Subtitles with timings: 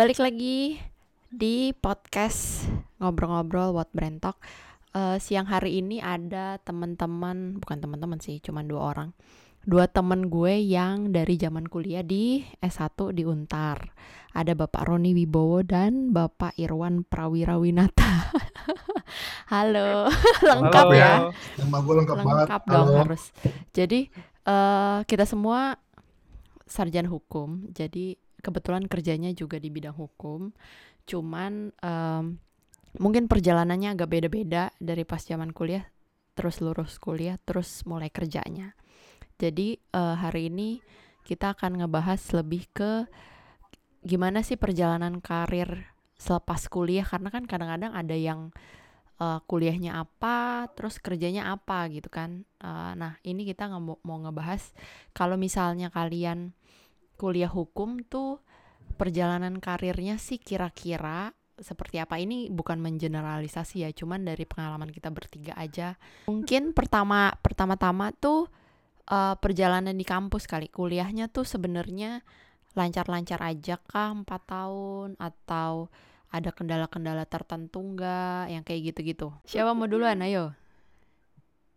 [0.00, 0.80] balik lagi
[1.28, 2.64] di podcast
[3.04, 4.40] ngobrol-ngobrol buat Brentok.
[4.96, 9.12] Uh, siang hari ini ada teman-teman, bukan teman-teman sih, cuma dua orang.
[9.60, 13.92] Dua temen gue yang dari zaman kuliah di S1 di Untar.
[14.32, 18.32] Ada Bapak Roni Wibowo dan Bapak Irwan Prawirawinata.
[19.52, 20.08] Halo,
[20.40, 20.96] lengkap Halo.
[20.96, 21.12] ya.
[21.60, 22.46] Nama gue lengkap, banget.
[22.48, 23.00] Lengkap dong Halo.
[23.04, 23.22] harus.
[23.76, 24.08] Jadi
[24.48, 25.76] uh, kita semua
[26.64, 27.68] sarjana hukum.
[27.76, 30.50] Jadi kebetulan kerjanya juga di bidang hukum.
[31.06, 32.24] Cuman em,
[32.98, 35.86] mungkin perjalanannya agak beda-beda dari pas zaman kuliah,
[36.34, 38.74] terus lurus kuliah, terus mulai kerjanya.
[39.40, 40.82] Jadi eh, hari ini
[41.24, 43.06] kita akan ngebahas lebih ke
[44.00, 48.52] gimana sih perjalanan karir selepas kuliah karena kan kadang-kadang ada yang
[49.22, 52.44] eh, kuliahnya apa, terus kerjanya apa gitu kan.
[52.60, 54.74] Eh, nah ini kita mau, mau ngebahas
[55.16, 56.52] kalau misalnya kalian
[57.20, 58.40] kuliah hukum tuh
[58.96, 62.16] perjalanan karirnya sih kira-kira seperti apa?
[62.16, 66.00] Ini bukan mengeneralisasi ya cuman dari pengalaman kita bertiga aja.
[66.32, 68.48] Mungkin pertama pertama-tama tuh
[69.04, 70.72] eh, perjalanan di kampus kali.
[70.72, 72.24] Kuliahnya tuh sebenarnya
[72.72, 74.16] lancar-lancar aja kah?
[74.16, 75.20] Empat tahun?
[75.20, 75.92] Atau
[76.32, 78.48] ada kendala-kendala tertentu nggak?
[78.48, 79.28] Yang kayak gitu-gitu.
[79.44, 80.24] Siapa mau duluan?
[80.24, 80.56] Ayo.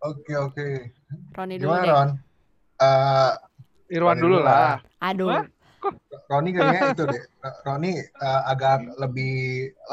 [0.04, 0.68] Oke, oke.
[1.36, 1.92] Roni dulu Gimana, deh.
[1.92, 2.10] Ron?
[2.84, 3.32] Eh,
[3.94, 4.82] Irwan dulu lah.
[4.98, 5.46] aduh Hah?
[6.30, 7.24] Roni kayaknya itu deh.
[7.62, 9.34] Roni eh, agak lebih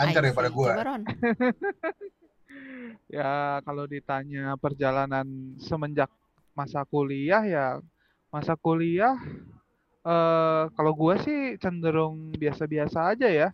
[0.01, 0.56] lancar daripada see.
[0.56, 0.73] gue.
[3.11, 5.27] Ya kalau ditanya perjalanan
[5.59, 6.11] semenjak
[6.55, 7.67] masa kuliah ya
[8.31, 9.15] masa kuliah
[10.03, 13.48] eh kalau gua sih cenderung biasa-biasa aja ya.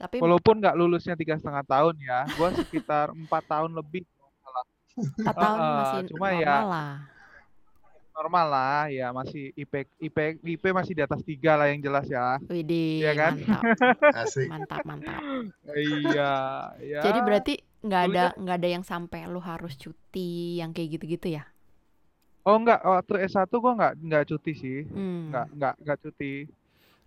[0.00, 4.02] tapi Walaupun nggak lulusnya tiga setengah tahun ya, gua sekitar empat tahun lebih
[4.96, 6.92] empat tahun eh, masih cuma normal ya- lah
[8.12, 12.36] normal lah ya masih IP IP IP masih di atas tiga lah yang jelas ya.
[12.42, 13.32] Widih, Iya kan?
[13.36, 13.62] mantap,
[14.16, 14.48] Asik.
[14.48, 15.20] mantap, mantap.
[15.72, 16.32] iya
[16.78, 17.00] ya.
[17.02, 21.32] Jadi berarti nggak ada kuliah- nggak ada yang sampai lu harus cuti yang kayak gitu-gitu
[21.32, 21.44] ya?
[22.42, 24.78] Oh enggak, waktu S1 gua nggak nggak cuti sih.
[24.86, 25.28] Hmm.
[25.28, 26.34] nggak nggak nggak cuti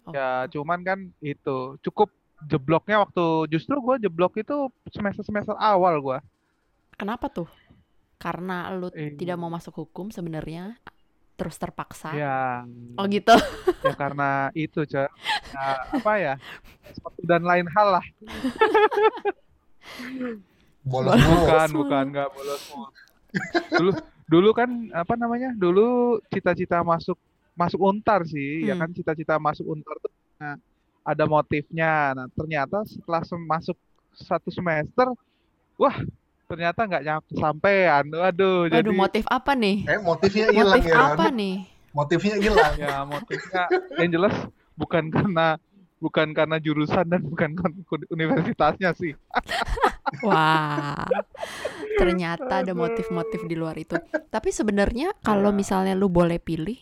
[0.04, 0.12] Oh.
[0.12, 2.12] ya cuman kan itu cukup
[2.44, 6.20] jebloknya waktu justru gue jeblok itu semester semester awal gue
[6.94, 7.48] Kenapa tuh?
[8.24, 9.20] Karena lu Eh.
[9.20, 10.80] tidak mau masuk hukum sebenarnya,
[11.36, 12.16] terus terpaksa.
[12.16, 12.64] ya
[12.96, 13.36] Oh gitu.
[13.84, 15.12] ya karena itu cah
[15.92, 16.34] apa ya?
[16.96, 18.06] Satu dan lain hal lah.
[20.84, 22.64] Bolos bukan bukan nggak bolos
[23.76, 23.92] dulu
[24.28, 25.52] dulu kan apa namanya?
[25.56, 27.16] Dulu cita-cita masuk
[27.56, 28.88] masuk untar sih ya Hmm.
[28.88, 28.90] kan?
[28.92, 30.56] Cita-cita masuk untar tuh nah,
[31.04, 32.12] ada motifnya.
[32.16, 33.76] Nah ternyata setelah masuk
[34.14, 35.08] satu semester
[35.76, 35.98] wah
[36.54, 39.78] ternyata nggak nyampe sampean waduh jadi Waduh, motif apa nih?
[39.90, 41.10] Eh, motifnya hilang Motif ya, Ron.
[41.10, 41.56] apa nih?
[41.92, 42.74] Motifnya hilang.
[42.78, 43.64] ya motifnya
[43.98, 44.36] yang jelas
[44.74, 45.48] bukan karena
[45.98, 49.14] bukan karena jurusan dan bukan karena universitasnya sih
[50.22, 51.10] Wah,
[51.98, 53.98] ternyata ada motif-motif di luar itu.
[54.30, 55.58] Tapi sebenarnya kalau Ya.
[55.58, 56.78] misalnya lu boleh pilih,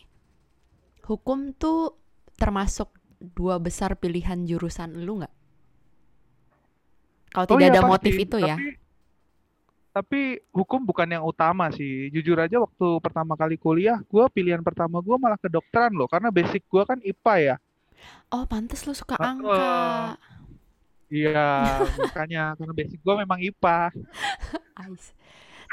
[1.02, 1.96] hukum tuh
[2.36, 5.32] termasuk dua besar pilihan jurusan lu nggak?
[7.32, 7.88] Kalau Oh tidak iya, ada pasti.
[7.88, 8.56] motif itu ya?
[9.92, 14.98] Tapi hukum bukan yang utama sih jujur aja waktu pertama kali kuliah gua pilihan pertama
[15.04, 17.56] gua malah kedokteran loh karena basic gua kan IPA ya
[18.34, 20.16] Oh, pantes lu suka angka.
[21.12, 21.40] iya
[22.00, 23.92] makanya karena basic gua memang IPA
[24.76, 25.12] Ais.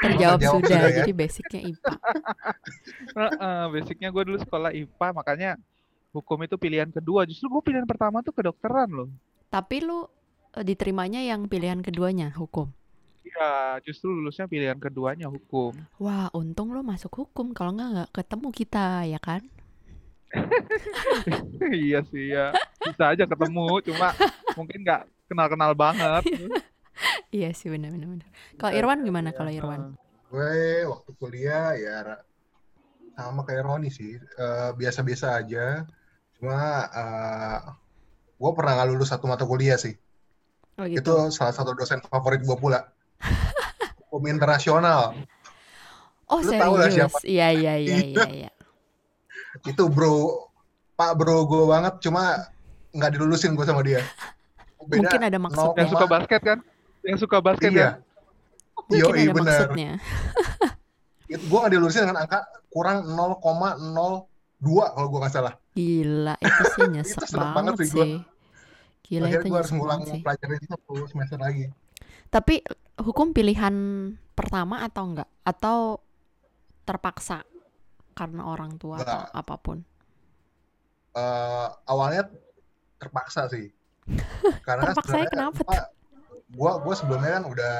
[0.00, 0.96] Terjawab sudah, sudah ya.
[1.04, 1.94] jadi basicnya IPA.
[3.18, 5.50] Heeh, basicnya gua dulu sekolah IPA makanya
[6.16, 9.10] hukum itu pilihan kedua justru gua pilihan pertama tuh kedokteran loh
[9.50, 10.06] Tapi lu
[10.56, 12.70] eh, diterimanya yang pilihan keduanya, hukum.
[13.24, 17.52] Iya justru lulusnya pilihan keduanya hukum Wah, untung lu masuk hukum.
[17.52, 19.42] Kalau nggak nggak ketemu kita, ya kan?
[21.74, 24.14] iya sih ya bisa aja ketemu cuma
[24.54, 26.22] mungkin nggak kenal-kenal banget
[27.32, 28.12] Iya sih, benar-benar.
[28.12, 28.28] benar.
[28.60, 29.30] Kalau Irwan gimana?
[29.32, 29.96] Kalau Irwan?
[30.28, 32.20] Gue waktu kuliah ya
[33.16, 34.20] sama kayak Roni sih.
[34.20, 35.88] Eh, Biasa-biasa aja.
[36.36, 36.58] Cuma
[36.92, 37.58] eh,
[38.36, 39.96] gue pernah nggak lulus satu mata kuliah sih.
[40.76, 41.00] Oh gitu.
[41.00, 42.84] Itu salah satu dosen favorit gue pula.
[44.06, 45.14] Hukum internasional.
[46.26, 47.10] Oh Lu tahu lah serius?
[47.10, 47.18] siapa?
[47.22, 48.24] Iya iya iya iya.
[48.46, 48.50] iya.
[49.66, 50.46] itu bro
[50.94, 52.38] pak bro gue banget cuma
[52.94, 53.98] nggak dilulusin gue sama dia
[54.80, 55.74] Beda Mungkin ada maksudnya.
[55.82, 56.58] yang suka basket kan
[57.02, 57.90] yang suka basket iya ya
[58.86, 59.42] Mungkin Yo, ada bener.
[59.42, 59.90] maksudnya.
[61.50, 62.38] gue nggak dilulusin dengan angka
[62.68, 63.42] kurang 0,02
[64.94, 68.06] kalau gue nggak salah Gila, itu sih nyesek Itu banget banget sih gua.
[69.02, 71.64] Gila akhirnya itu gue harus ngulang pelajaran itu satu semester lagi
[72.30, 72.62] Tapi
[73.02, 73.74] hukum pilihan
[74.38, 75.30] pertama atau enggak?
[75.42, 76.00] Atau
[76.86, 77.42] terpaksa
[78.14, 79.78] karena orang tua atau apa pun?
[81.10, 82.30] Eh, awalnya
[83.02, 83.66] terpaksa sih
[84.66, 85.82] Karena Terpaksa sebenarnya kenapa gua,
[86.54, 87.74] gua gua sebelumnya kan udah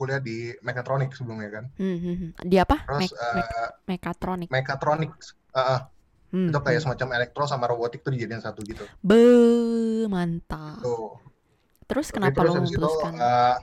[0.00, 1.64] kuliah di mekatronik sebelumnya kan.
[1.76, 2.30] Hmm, hmm, hmm.
[2.48, 2.76] Di apa?
[2.88, 4.48] Terus Mek mek eh, mekatronik.
[4.48, 5.12] mekatronik
[5.52, 5.80] eh,
[6.30, 6.86] Hmm, itu kayak hmm.
[6.86, 8.86] semacam elektro sama robotik tuh dijadiin satu gitu.
[9.02, 9.18] Be
[10.06, 10.78] mantap.
[10.78, 11.18] Tuh.
[11.90, 13.12] Terus kenapa terus lo itu memutuskan?
[13.12, 13.56] eh,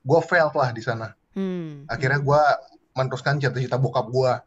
[0.00, 1.08] gua failed lah di sana.
[1.36, 2.40] Hmm, Akhirnya gua
[2.96, 4.40] meneruskan cita-cita bokap gua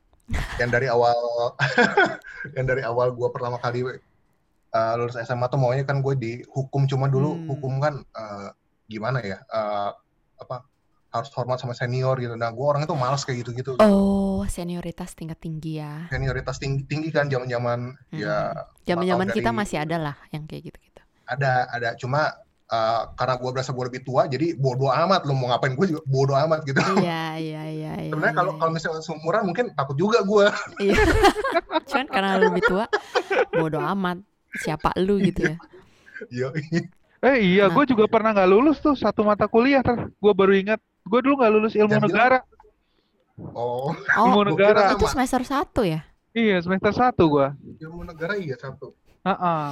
[0.58, 1.14] yang dari awal
[2.58, 6.86] yang dari awal gua pertama kali eh, lulus SMA tuh maunya kan gue di hukum
[6.86, 7.46] cuma dulu Hmm.
[7.48, 8.50] hukum kan eh,
[8.86, 9.90] gimana ya eh,
[10.38, 10.66] apa
[11.10, 12.38] harus hormat sama senior gitu.
[12.38, 13.82] Nah, gue orang itu malas kayak gitu-gitu.
[13.82, 16.06] Oh, senioritas tingkat tinggi ya.
[16.06, 18.62] Senioritas tinggi, tinggi kan zaman-zaman ya Hmm.
[18.62, 21.02] tahu Zaman-zaman kita dari masih ada lah yang kayak gitu-gitu.
[21.26, 22.34] ada ada cuma
[22.70, 26.02] eh, karena gue berasa gue lebih tua jadi bodoh amat lo mau ngapain gue juga
[26.06, 26.78] bodoh amat gitu.
[26.98, 30.46] Iya, iya, iya, iya, Sebenarnya kalau iya, kalau misalnya seumuran mungkin takut juga gue.
[30.80, 30.96] Iya.
[31.86, 32.86] Cuman karena lu lebih tua,
[33.52, 34.22] bodo amat.
[34.56, 35.56] Siapa lu gitu ya.
[36.30, 36.48] Iya.
[37.20, 37.74] Eh iya, Nah.
[37.74, 39.82] gue juga pernah nggak lulus tuh satu mata kuliah.
[39.82, 40.10] Ter.
[40.16, 42.40] Gue baru ingat, gue dulu nggak lulus ilmu Yang negara.
[43.56, 44.84] Oh, Oh, Ilmu kira negara.
[44.94, 46.00] itu semester 1 ya?
[46.30, 47.48] Iya, semester satu gue.
[47.80, 48.92] ilmu negara iya satu.
[49.24, 49.72] Heeh.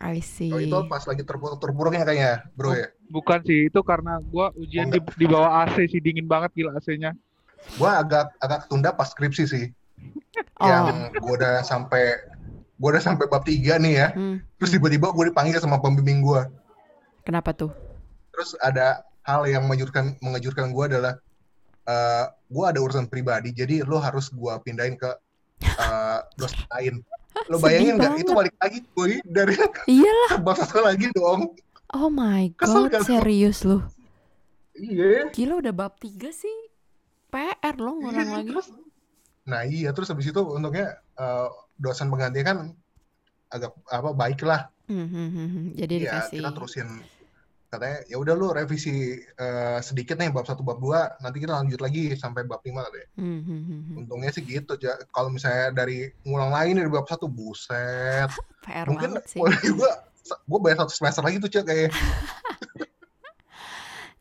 [0.00, 0.48] I see.
[0.48, 2.88] Oh itu pas lagi terpuruk terpuruknya kayaknya, bro ya.
[3.12, 6.72] Bukan sih, itu karena gue ujian Oh, di, di bawah AC sih, dingin banget gila
[6.74, 7.12] AC-nya.
[7.76, 9.64] Gue agak agak ketunda pas skripsi sih.
[10.56, 10.64] Oh.
[10.64, 12.16] Yang gue udah sampai
[12.80, 14.08] gue udah sampai bab tiga nih ya.
[14.16, 16.42] Hmm, Terus tiba-tiba gue dipanggil sama pembimbing gue.
[17.20, 17.68] kenapa tuh?
[18.32, 21.20] Terus ada hal yang mengejutkan mengejutkan gue adalah
[21.84, 25.12] eh gue ada urusan pribadi, jadi lo harus gue pindahin ke
[25.60, 26.94] eh, dosen lain.
[27.48, 28.12] Lo bayangin nggak?
[28.18, 29.54] Itu balik lagi gue dari
[29.96, 30.32] Iyalah.
[30.42, 31.54] bab satu lagi dong.
[31.90, 33.06] Oh my Kesel god, lu?
[33.06, 33.78] serius lu.
[34.72, 35.30] Iya.
[35.30, 36.56] Gila udah bab 3 sih.
[37.30, 38.50] PR lo ngulang Iya, lagi.
[38.50, 38.68] terus
[39.40, 42.74] nah iya terus habis itu untungnya eh, dosen pengganti kan
[43.48, 45.64] agak apa baik lah hmm, hmm.
[45.74, 46.38] Jadi ya dikasih.
[46.38, 46.88] kita terusin
[47.70, 51.78] katanya ya udah lu revisi eh, sedikit nih bab satu bab dua nanti kita lanjut
[51.78, 53.06] lagi sampai bab lima kali ya.
[53.14, 57.06] Hmm, hmm, hmm, untungnya sih gitu ya kalau misalnya dari ngulang lagi nih dari bab
[57.06, 58.26] satu buset
[58.66, 59.38] PR mungkin sih.
[59.38, 59.90] gue
[60.30, 61.90] gue bayar satu semester lagi tuh cek kayak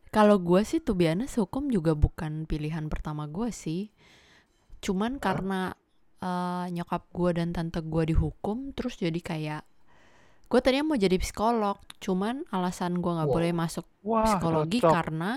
[0.10, 3.94] Kalau gue sih tuh biasanya hukum juga bukan pilihan pertama gue sih.
[4.82, 5.78] Cuman karena
[6.18, 9.69] eh, nyokap gue dan tante gue dihukum, terus jadi kayak
[10.50, 13.36] gue tadinya mau jadi psikolog, cuman alasan gue nggak Wow.
[13.38, 14.94] boleh masuk Wah, psikologi cocok.
[14.94, 15.32] karena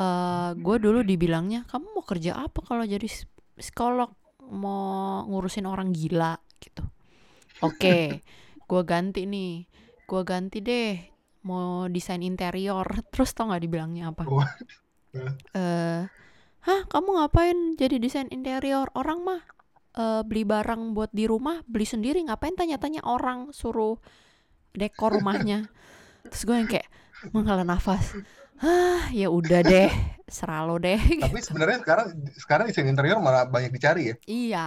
[0.00, 3.04] eh gue dulu dibilangnya kamu mau kerja apa kalau jadi
[3.58, 4.10] psikolog
[4.50, 6.82] mau ngurusin orang gila gitu.
[7.60, 8.22] Oke,
[8.70, 9.68] gue ganti nih,
[10.08, 10.96] gue ganti deh
[11.44, 12.86] mau desain interior.
[13.12, 14.24] Terus tau nggak dibilangnya apa?
[15.52, 16.00] Eh,
[16.66, 18.88] hah kamu ngapain jadi desain interior?
[18.94, 19.42] Orang mah
[19.92, 23.98] eh, beli barang buat di rumah beli sendiri ngapain tanya-tanya orang suruh
[24.70, 25.66] dekor rumahnya.
[26.30, 26.88] Terus gue yang kayak
[27.30, 28.14] menghela nafas.
[28.60, 29.88] Ah, ya udah deh,
[30.26, 31.00] serah lo deh.
[31.18, 32.06] tapi sebenarnya sekarang
[32.36, 34.66] sekarang desain interior malah banyak dicari ya Iya,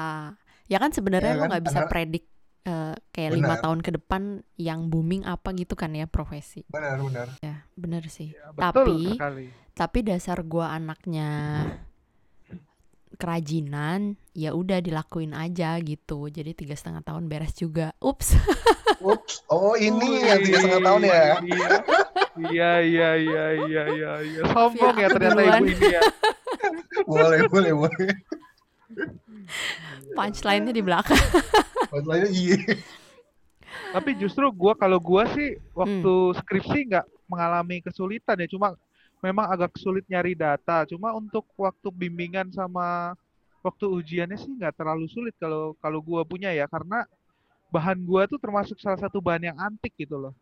[0.66, 1.50] ya kan sebenarnya lo kan?
[1.54, 2.26] nggak bisa predik
[2.64, 3.62] eh, kayak lima Benar.
[3.62, 4.22] tahun ke depan
[4.58, 6.66] yang booming apa gitu kan ya profesi.
[6.66, 8.34] benar benar Ya, bener sih.
[8.34, 8.66] Ya, betul
[8.98, 9.46] Tapi- sekali.
[9.74, 11.30] Tapi dasar gua anaknya
[13.24, 14.00] kerajinan,
[14.36, 16.28] ya udah dilakuin aja gitu.
[16.28, 17.96] Jadi tiga setengah tahun beres juga.
[18.04, 18.36] Ups.
[19.00, 19.48] Ups.
[19.48, 21.24] oh ini yang tiga setengah tahun ya
[22.34, 24.42] Iya, iya, iya, iya, iya, iya.
[24.52, 25.62] Sombong Ya, ya ternyata duluan.
[25.62, 26.02] ibu ini ya.
[27.08, 28.12] boleh boleh boleh
[30.14, 31.20] Punchline-nya di belakang.
[31.90, 32.58] Masalahnya iya
[33.92, 36.36] Tapi justru gua kalau gua sih waktu Hmm.
[36.36, 38.74] skripsi nggak mengalami kesulitan ya, cuma
[39.24, 40.84] memang agak sulit nyari data.
[40.84, 43.16] Cuma untuk waktu bimbingan sama
[43.64, 47.08] waktu ujiannya sih nggak terlalu sulit kalau kalau gua punya ya, karena
[47.72, 50.34] bahan gua tuh termasuk salah satu bahan yang antik gitu loh.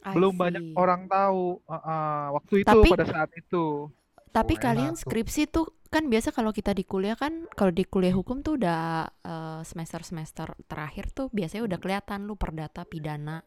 [0.00, 0.40] I Belum see.
[0.40, 3.92] banyak orang tahu uh, uh, waktu itu Tapi- pada saat itu.
[4.32, 5.02] Tapi Oh, kalian enak tuh.
[5.08, 9.08] skripsi tuh kan biasa kalau kita di kuliah kan kalau di kuliah hukum tuh udah
[9.24, 13.40] eh, semester-semester terakhir tuh biasanya udah kelihatan lu perdata pidana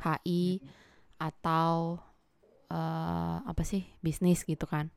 [0.00, 0.64] HI
[1.20, 2.00] atau
[2.74, 4.90] eh, apa sih bisnis gitu kan.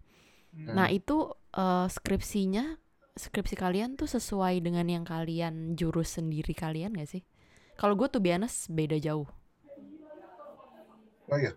[0.51, 0.73] Hmm.
[0.73, 2.73] Nah itu eh, skripsinya
[3.17, 7.23] skripsi kalian tuh sesuai dengan yang kalian jurus sendiri kalian gak sih?
[7.77, 9.25] Kalau gue tuh biasa beda jauh.
[11.27, 11.53] oh iya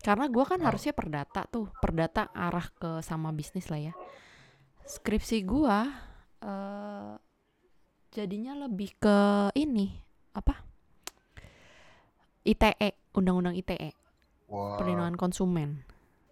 [0.00, 0.72] Karena gue kan Oh.
[0.72, 3.94] harusnya perdata tuh, perdata arah ke sama bisnis lah ya.
[4.88, 5.78] Skripsi gue
[6.40, 7.12] eh
[8.10, 9.18] jadinya lebih ke
[9.54, 10.00] ini
[10.32, 10.64] apa?
[12.40, 13.92] ITE, undang-undang ITE,
[14.50, 15.80] wah perlindungan konsumen.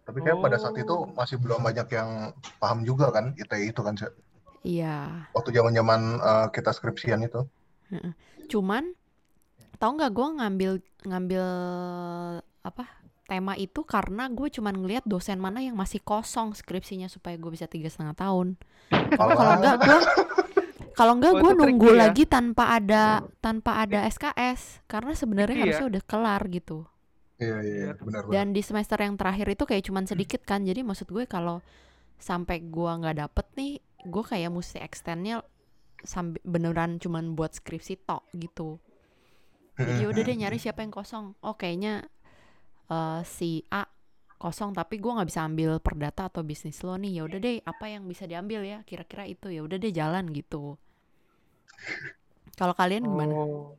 [0.02, 0.80] tapi kayak pada saat Oh.
[0.80, 3.94] itu masih belum banyak yang paham juga kan ITE itu kan.
[4.60, 5.28] Iya.
[5.30, 6.00] waktu zaman zaman
[6.50, 7.46] kita skripsian itu
[8.48, 8.92] Cuman
[9.76, 10.72] tau nggak gue ngambil
[11.04, 11.44] ngambil
[12.62, 12.84] apa
[13.24, 17.64] tema itu karena gue cuman ngelihat dosen mana yang masih kosong skripsinya supaya gue bisa
[17.64, 18.56] tiga setengah tahun
[19.12, 19.98] Kalau kalau enggak gue
[20.92, 21.98] kalau enggak Oh, gue nunggu ya.
[22.02, 23.04] lagi tanpa ada
[23.38, 25.64] tanpa ada SKS karena sebenarnya Tricky ya.
[25.70, 26.78] harusnya udah kelar gitu
[27.38, 28.26] Iya, iya, iya, benar, benar.
[28.34, 31.62] dan di semester yang terakhir itu kayak cuman sedikit kan jadi maksud gue kalau
[32.18, 33.72] sampai gua nggak dapet nih
[34.06, 35.42] gue kayak mesti extendnya
[36.02, 38.78] sambil beneran cuman buat skripsi tok gitu.
[39.78, 41.34] Jadi udah deh nyari siapa yang kosong.
[41.46, 42.06] Oh kayaknya
[42.90, 43.86] eh, si A
[44.38, 47.12] kosong tapi gua nggak bisa ambil perdata atau bisnis lo nih.
[47.18, 48.78] Ya udah deh apa yang bisa diambil ya?
[48.86, 50.78] Kira-kira itu ya udah deh jalan gitu.
[52.58, 53.34] Kalau kalian gimana?
[53.34, 53.78] Oh.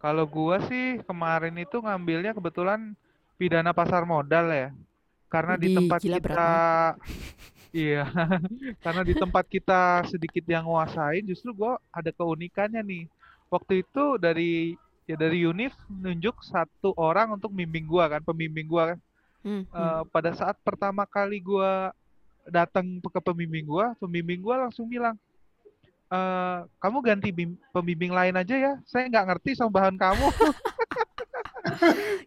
[0.00, 2.96] Kalau gua sih kemarin itu ngambilnya kebetulan
[3.36, 4.68] pidana pasar modal ya.
[5.30, 6.48] Karena di Widih, tempat berat kita
[7.70, 8.02] Iya,
[8.84, 13.04] karena di tempat kita sedikit yang nguasain justru gua ada keunikannya nih.
[13.46, 14.74] Waktu itu dari
[15.06, 18.98] ya dari Unif nunjuk satu orang untuk bimbing gua kan, pembimbing gua kan.
[19.46, 19.70] Hmm, hmm.
[19.70, 21.94] Eh, pada saat pertama kali gua
[22.42, 25.14] datang ke pembimbing gua, pembimbing gua langsung bilang,
[26.10, 28.72] "Eh, kamu ganti bim- pembimbing lain aja ya.
[28.84, 30.26] Saya nggak ngerti sama bahan kamu."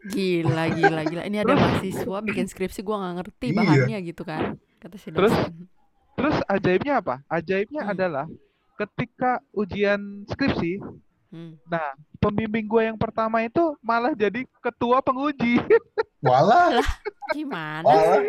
[0.06, 3.58] gila gila gila ini ada Terus- mahasiswa bikin skripsi gua nggak ngerti Iya.
[3.58, 4.42] bahannya gitu kan
[4.78, 5.52] kata si Terus-
[6.14, 7.26] Terus ajaibnya apa?
[7.26, 7.92] Ajaibnya Hmm.
[7.92, 8.26] adalah
[8.76, 9.98] ketika ujian
[10.28, 10.78] skripsi,
[11.28, 11.58] Hmm.
[11.66, 15.58] nah pembimbing gue yang pertama itu malah jadi ketua penguji.
[16.24, 16.80] Walah,
[17.32, 18.22] gimana walah.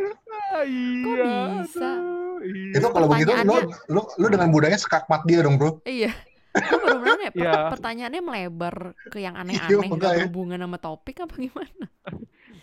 [0.55, 1.79] Ah, iya, bisa?
[1.95, 2.75] aduh, iya.
[2.75, 3.55] Itu kalau begitu lu,
[3.89, 5.79] lu lu dengan budaya skakmat dia dong, Bro.
[5.83, 6.11] Iya.
[6.55, 7.55] Baru bilang ya, per- Iya.
[7.71, 8.75] pertanyaannya melebar
[9.09, 10.17] ke yang Iya, aneh-aneh nggak makanya.
[10.23, 11.87] berhubungan sama topik apa gimana?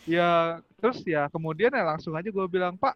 [0.04, 0.32] Ya,
[0.78, 2.96] terus ya kemudian ya langsung aja gue bilang, Pak,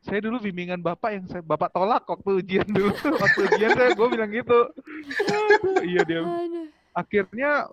[0.00, 2.92] saya dulu bimbingan Bapak yang saya Bapak tolak waktu ujian dulu.
[3.24, 4.58] waktu ujian saya gue bilang gitu.
[5.82, 6.20] Iya dia.
[6.92, 7.68] Akhirnya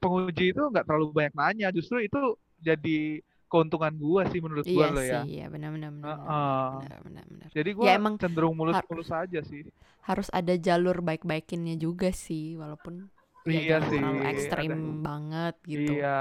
[0.00, 2.20] penguji itu nggak terlalu banyak nanya, justru itu
[2.58, 5.22] jadi keuntungan gue sih menurut gue Iya loh sih, ya.
[5.22, 6.68] iya benar-benar benar, Heeh.
[6.80, 7.48] benar, benar, benar.
[7.50, 9.62] Jadi gue Ya, emang cenderung mulus-mulus aja sih.
[10.00, 13.06] Harus ada jalur baik-baikinnya juga sih, walaupun
[13.42, 15.92] ya Iya jangan sih, terlalu ada- ekstrim banget gitu.
[15.94, 16.20] Iya.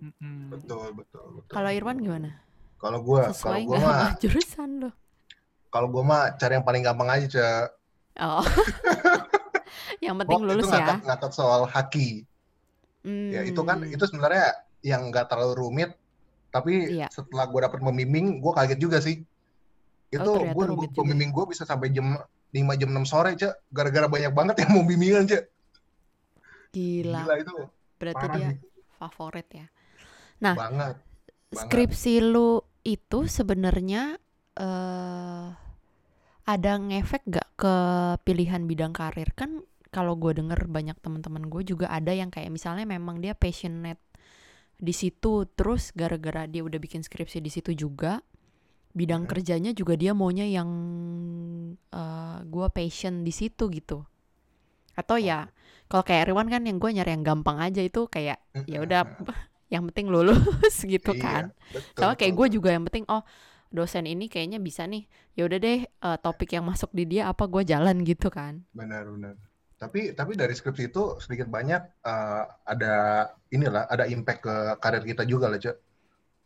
[0.00, 0.38] Mm-mm.
[0.50, 1.50] Betul, betul, betul.
[1.50, 2.30] Kalau Irwan gimana?
[2.76, 4.90] Kalau gua, kalau nggak mah, jurusan lo?
[5.68, 7.66] kalau gua mah cari yang paling gampang aja, Cak.
[8.18, 8.40] Oh.
[10.04, 10.74] yang penting Waktu lulus itu ya.
[10.80, 12.08] ngangkat, ngangkat soal haki.
[13.04, 13.92] Ya itu kan Hmm.
[13.92, 14.46] itu sebenarnya
[14.80, 15.90] yang nggak terlalu rumit,
[16.50, 17.08] tapi Iya.
[17.08, 19.22] setelah gua dapet pembimbing, gua kaget juga sih.
[20.10, 21.02] Itu Oh, rumit juga.
[21.02, 22.18] pembimbing gua bisa sampai jam
[22.50, 23.70] 5 jam 6 sore, Cak.
[23.70, 25.46] Gara-gara banyak banget yang mau bimbingan, Cak.
[26.70, 27.22] Gila.
[27.22, 27.54] Gila itu
[27.98, 28.58] Berarti parah dia sih.
[28.94, 29.66] favorit ya.
[30.40, 30.96] Nah, banget.
[31.50, 31.66] Banget.
[31.66, 34.18] skripsi lu itu sebenarnya
[34.54, 35.46] eh
[36.44, 37.74] ada ngefek gak ke
[38.22, 42.86] pilihan bidang karir kan kalau gue denger banyak teman-teman gue juga ada yang kayak misalnya
[42.86, 43.98] memang dia passionate
[44.80, 45.44] di situ.
[45.54, 48.24] Terus gara-gara dia udah bikin skripsi di situ juga
[48.96, 49.30] bidang Hmm.
[49.30, 50.70] kerjanya juga dia maunya yang
[51.90, 54.04] eh gue passion di situ gitu.
[54.98, 55.48] Atau ya
[55.90, 59.02] kalau kayak Riwan kan yang gue nyari yang gampang aja itu kayak ya udah
[59.74, 61.44] yang penting lulus gitu Iya, kan.
[61.70, 63.22] betul, sama kayak gue juga yang penting oh
[63.70, 65.06] dosen ini kayaknya bisa nih.
[65.38, 68.66] Ya udah deh eh, topik yang masuk di dia apa gue jalan gitu kan.
[68.74, 69.34] Benar, benar.
[69.80, 72.94] Tapi tapi dari skripsi itu sedikit banyak eh, ada
[73.48, 75.76] inilah ada impact ke karir kita juga lah, Cak.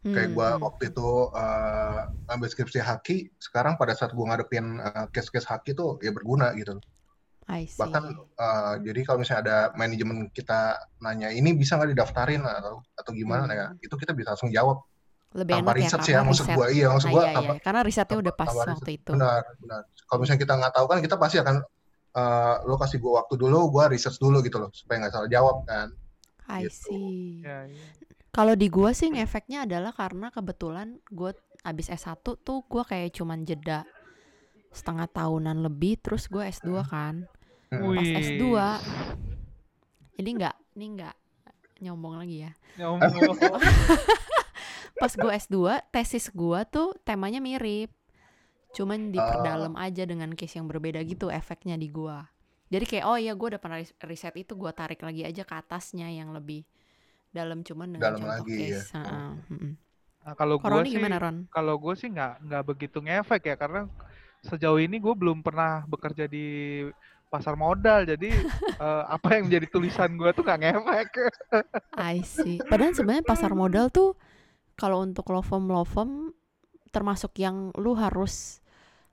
[0.05, 0.62] Kayak gua hmm.
[0.62, 2.00] waktu itu eh,
[2.31, 6.79] ngambil skripsi haki, sekarang pada saat gua ngadepin eh, case-case haki tuh ya berguna gitu.
[7.45, 7.76] I see.
[7.81, 8.05] Bahkan
[8.38, 13.50] eh, jadi kalau misalnya ada manajemen kita nanya ini bisa nggak didaftarin atau atau gimana
[13.50, 13.59] Hmm.
[13.59, 14.79] ya, itu kita bisa langsung jawab
[15.35, 16.67] lebih tanpa enak ya riset sih karena ya maksud gua.
[16.71, 17.61] Iya, maksud Ah, gua iya, tanpa iya.
[17.67, 18.75] karena risetnya udah pas tanpa riset.
[18.79, 19.81] waktu itu Benar, benar.
[20.07, 21.57] Kalau misalnya kita nggak tahu kan kita pasti akan
[22.14, 25.62] eh, lo kasih gua waktu dulu, gua research dulu gitu loh supaya nggak salah jawab
[25.64, 25.90] kan.
[26.47, 26.76] I gitu.
[26.92, 27.87] see Ya, iya.
[28.30, 33.42] kalau di gua sih ngefeknya adalah karena kebetulan gue abis S1 tuh gua kayak cuman
[33.42, 33.88] jeda
[34.68, 37.25] setengah tahunan lebih terus gue S2 kan
[37.73, 37.90] Hmm.
[37.90, 38.14] pas Wih.
[38.37, 38.44] S2
[40.16, 41.14] ini nggak ini nggak
[41.80, 43.02] nyombong lagi ya Nyomong.
[45.00, 45.56] pas gue S2
[45.90, 47.90] tesis gue tuh temanya mirip
[48.75, 52.26] cuman diperdalam aja dengan case yang berbeda gitu efeknya di gua.
[52.73, 55.54] Jadi kayak oh iya gue udah pernah ris- riset itu gue tarik lagi aja ke
[55.54, 56.66] atasnya yang lebih
[57.31, 57.62] dalam.
[57.62, 58.83] Cuman dengan Dalam contoh lagi, ya.
[58.83, 59.73] case Heeh, mm-mm.
[60.25, 61.38] Nah, kalau gue sih gimana Ron?
[61.54, 63.81] kalau gue sih nggak nggak begitu ngefek ya karena
[64.45, 66.47] sejauh ini gue belum pernah bekerja di
[67.33, 68.07] pasar modal.
[68.09, 68.31] Jadi
[68.85, 71.09] eh, apa yang menjadi tulisan gue tuh nggak ngefek.
[71.95, 72.62] I see.
[72.66, 74.19] Padahal sebenarnya pasar modal tuh
[74.75, 76.35] kalau untuk law firm law firm
[76.95, 78.62] termasuk yang lu harus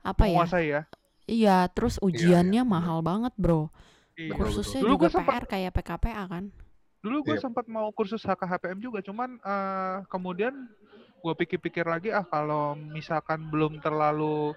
[0.01, 0.81] apa ya menguasai ya
[1.25, 2.03] iya terus iya.
[2.03, 3.69] ujiannya mahal banget bro
[4.11, 4.35] Iya.
[4.35, 6.45] Betul, kursusnya Dulu juga sempat- PR kayak PKPA kan
[6.99, 7.41] Dulu gue Yep.
[7.41, 10.53] sempat mau kursus HKHPM juga, cuman eh, kemudian
[11.17, 14.53] gue pikir-pikir lagi ah kalau misalkan belum terlalu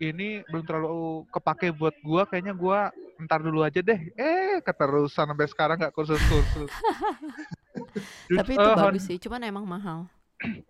[0.00, 2.78] ini belum terlalu kepake buat gue, kayaknya gue
[3.22, 4.00] ntar dulu aja deh.
[4.12, 6.66] Eh keterusan sampai sekarang nggak kursus-kursus.
[8.34, 10.10] Tapi itu hon- bagus sih, cuman emang mahal.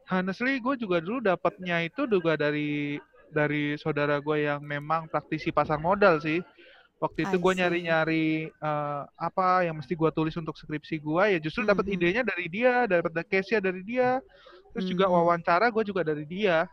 [0.06, 3.00] honestly gue juga dulu dapatnya itu juga dari
[3.32, 6.42] dari saudara gue yang memang praktisi pasar modal sih.
[6.98, 11.66] Waktu itu gue nyari-nyari eh, apa yang mesti gue tulis untuk skripsi gue ya justru
[11.66, 11.94] dapat Mhm.
[11.94, 14.18] idenya dari dia, dapat case-nya dari dia.
[14.72, 15.14] Terus juga Mhm.
[15.14, 16.66] wawancara gue juga dari dia.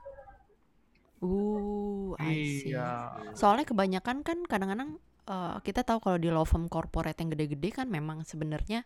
[1.22, 2.74] Uh, I see.
[2.74, 3.13] Iya.
[3.38, 4.98] Soalnya kebanyakan kan kadang-kadang
[5.29, 8.81] eh, kita tahu kalau di law firm corporate yang gede-gede kan memang sebenarnya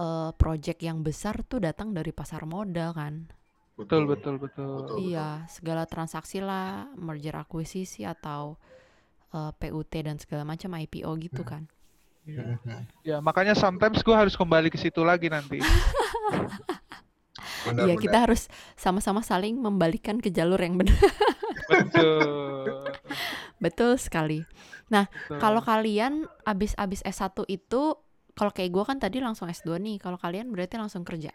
[0.00, 3.28] eh, project yang besar tuh datang dari pasar modal kan.
[3.74, 4.86] Betul betul betul.
[4.86, 4.96] Betul.
[5.10, 8.54] Iya, segala transaksi lah, merger akuisisi atau
[9.34, 11.50] eh, PUT dan segala macam IPO gitu Hmm.
[11.50, 11.62] kan.
[12.24, 12.42] Iya.
[12.54, 12.78] Mhm.
[13.02, 15.58] Ya, makanya sometimes gue harus kembali ke situ lagi nanti.
[17.64, 20.94] Iya, kita harus sama-sama saling membalikan ke jalur yang benar.
[21.66, 22.92] Betul.
[23.64, 24.44] Betul sekali.
[24.84, 25.40] betul.
[25.40, 27.96] Kalau kalian abis-abis S1 itu,
[28.36, 29.96] kalau kayak gue kan tadi langsung S2 nih.
[29.96, 31.32] Kalau kalian berarti langsung kerja.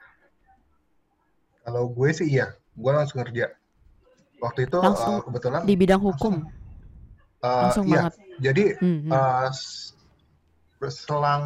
[1.69, 3.53] Kalau gue sih iya, gue langsung kerja.
[4.41, 6.49] Waktu itu Langsung uh, kebetulan Di bidang hukum.
[7.39, 8.09] uh, Langsung iya.
[8.09, 8.13] banget.
[8.39, 9.11] Jadi Hmm, hmm.
[9.11, 9.47] uh,
[10.87, 11.43] selang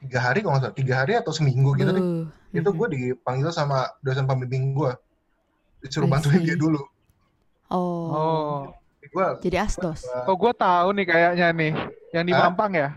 [0.00, 2.24] tiga hari kalau nggak salah, tiga hari atau seminggu gitu deh, Buh.
[2.50, 4.90] itu gue dipanggil sama dosen pembimbing gue,
[5.80, 6.46] disuruh I bantuin see.
[6.50, 6.80] dia dulu.
[7.70, 8.58] Oh, Oh,
[9.06, 10.02] Gue jadi asdos.
[10.26, 11.72] oh gue tahu nih kayaknya nih,
[12.10, 12.32] yang di?
[12.34, 12.88] Mampang ya?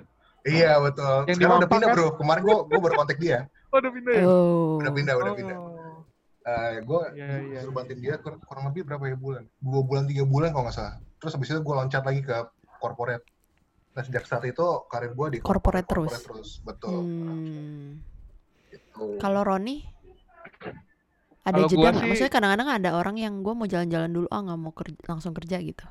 [0.44, 1.24] iya betul.
[1.26, 1.96] Yang di Sekarang udah Mampang pindah kan?
[1.96, 2.08] bro.
[2.18, 3.40] Kemarin gue gue baru kontak dia.
[3.74, 4.24] Oh, udah pindah ya?
[4.30, 5.58] Oh, Udah pindah, udah pindah.
[6.44, 7.60] Oh, Uh, gue iya iya.
[7.63, 9.44] disuruh bantuin dia kur- kurang lebih berapa ya bulan?
[9.63, 11.00] Dua bulan tiga bulan kalau nggak salah.
[11.24, 12.36] Terus habis itu gue loncat lagi ke
[12.84, 13.24] corporate.
[13.96, 16.12] Nah sejak saat itu karir gue di Corporate terus?
[16.20, 16.50] terus.
[16.60, 17.00] Betul.
[17.00, 18.04] Hmm.
[18.67, 19.24] Gitu.
[19.24, 19.88] Kalau Roni
[21.48, 21.96] ada Kalau jeda nggak?
[21.96, 25.32] sih- Maksudnya kadang-kadang ada orang yang gue mau jalan-jalan dulu, ah nggak mau kerja, langsung
[25.32, 25.86] kerja gitu.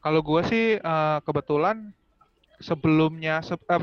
[0.00, 1.94] Kalau gue sih eh, kebetulan
[2.58, 3.80] sebelumnya se- eh,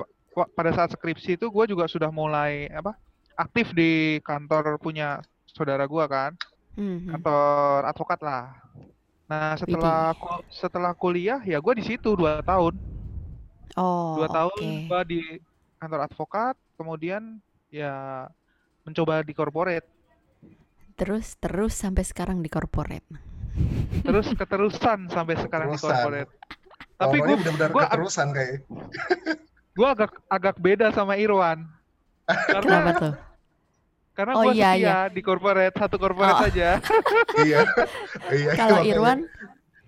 [0.51, 2.99] pada saat skripsi itu gue juga sudah mulai apa
[3.37, 6.33] aktif di kantor punya saudara gue kan,
[6.73, 7.09] Hmm, hmm.
[7.11, 7.45] kantor
[7.85, 8.53] advokat lah.
[9.25, 12.73] Nah setelah ku- setelah kuliah ya gue di situ dua tahun,
[13.73, 14.87] Oh, dua tahun oke.
[14.87, 15.21] gue di
[15.77, 17.37] kantor advokat, kemudian
[17.69, 18.25] ya
[18.81, 19.85] mencoba di corporate,
[20.95, 23.05] Terus terus sampai sekarang di corporate.
[24.01, 25.93] terus keterusan sampai sekarang di Keterusan.
[25.95, 26.31] corporate.
[26.95, 28.65] Tapi gue benar-benar gua- keterusan kayak.
[29.71, 31.65] gue agak agak beda sama Irwan,
[32.25, 33.13] Kenapa karena tuh?
[34.17, 34.97] Karena Oh, gue iya, setia iya.
[35.07, 36.49] di corporate satu corporate Oh.
[36.49, 36.69] aja.
[37.45, 37.59] iya.
[38.33, 38.51] iya.
[38.51, 38.81] Kalau.
[38.81, 39.29] Irwan,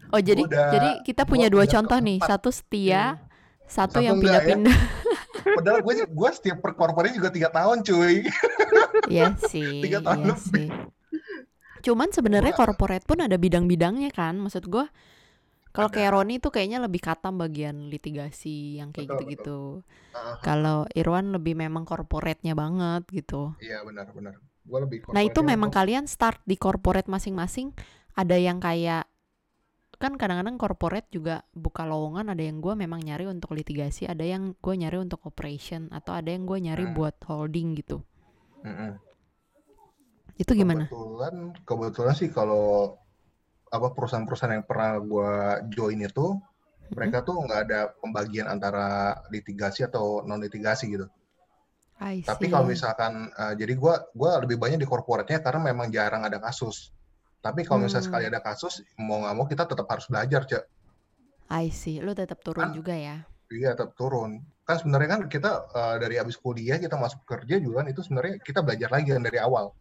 [0.08, 3.18] oh jadi Udah- jadi kita punya dua contoh nih, satu setia,
[3.66, 4.22] satu, Satu yang ya.
[4.22, 4.78] pindah-pindah.
[5.58, 8.30] Padahal gue gue setiap per corporate juga tiga tahun cuy.
[9.08, 10.46] Iya sih, Tiga tahun iya lebih.
[10.46, 10.68] sih.
[11.82, 14.38] Cuman sebenarnya Gua- corporate pun ada bidang-bidangnya kan.
[14.38, 14.86] Maksud gua
[15.76, 19.86] kalau kayak Roni tuh kayaknya lebih katam bagian litigasi yang kayak gitu-gitu.
[20.46, 23.54] Kalau Irwan lebih memang corporate-nya banget gitu.
[23.64, 24.36] iya benar benar.
[24.70, 27.74] Gue lebih Nah, itu memang kalian start di corporate masing-masing.
[28.14, 29.04] Ada yang kayak
[30.04, 34.56] kan kadang-kadang corporate juga buka lowongan ada yang gue memang nyari untuk litigasi ada yang
[34.66, 36.96] gue nyari untuk operation atau ada yang gue nyari Hmm.
[36.98, 37.98] buat holding gitu
[38.66, 39.00] Mm-mm.
[40.40, 41.36] itu gimana Kebetulan,
[41.68, 42.96] kebetulan sih kalau
[43.70, 45.32] apa perusahaan-perusahaan yang pernah gua
[45.70, 46.38] join itu,
[46.90, 51.06] mereka tuh nggak ada pembagian antara litigasi atau non litigasi gitu.
[52.00, 56.26] I Tapi kalau misalkan, eh, jadi gua gua lebih banyak di corporate-nya karena memang jarang
[56.26, 56.90] ada kasus.
[57.40, 58.12] Tapi kalau misalnya Hmm.
[58.12, 60.64] sekali ada kasus, mau nggak mau kita tetap harus belajar, Cek.
[61.50, 64.46] I see lu tetap turun Kan- juga ya Iya, tetap turun.
[64.62, 68.38] Kan sebenarnya kan kita eh, dari habis kuliah kita masuk kerja juga kan itu sebenarnya
[68.46, 69.74] kita belajar lagi kan dari awal.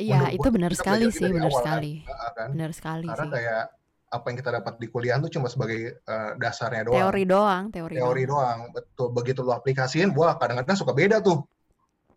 [0.00, 1.60] Iya itu benar sekali belajar sih benar awal kan.
[1.60, 1.92] sekali
[2.36, 2.50] kan?
[2.54, 3.62] benar sekali Karena sih kayak
[4.10, 6.98] apa yang kita dapat di kuliah tuh cuma sebagai eh, dasarnya doang.
[6.98, 8.58] teori doang teori, teori doang doang.
[8.74, 9.08] Betul.
[9.14, 11.38] Begitu lu aplikasiin, wah kadang-kadang suka beda tuh.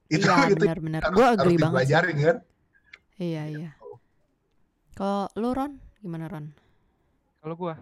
[0.10, 2.02] Itu iya itu benar-benar harus, gue harus agree banget sih.
[2.02, 2.38] dipelajarin kan.
[3.22, 3.70] iya iya
[4.98, 6.46] kalau lu Ron gimana Ron
[7.42, 7.76] Kalau gua,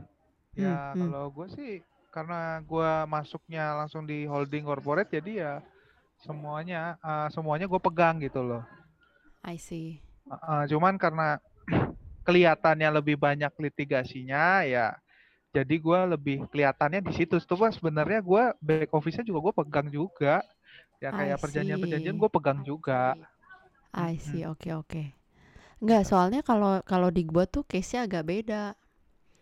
[0.57, 0.99] ya Hmm, hmm.
[0.99, 1.71] kalau gua sih
[2.11, 5.53] karena gua masuknya langsung di holding corporate, jadi ya
[6.25, 8.63] semuanya eh, semuanya gue pegang gitu loh.
[9.43, 11.37] I see eh, cuman karena
[12.27, 14.93] kelihatannya lebih banyak litigasinya, ya
[15.55, 17.35] jadi gua lebih kelihatannya di situ.
[17.49, 20.35] Cuma sebenarnya gua back office-nya juga gue pegang juga.
[21.03, 23.15] Ya kayak perjanjian-perjanjian gue pegang juga.
[23.95, 25.03] I see oke oke
[25.81, 28.63] Enggak, soalnya kalau kalau di gua tuh case-nya agak beda.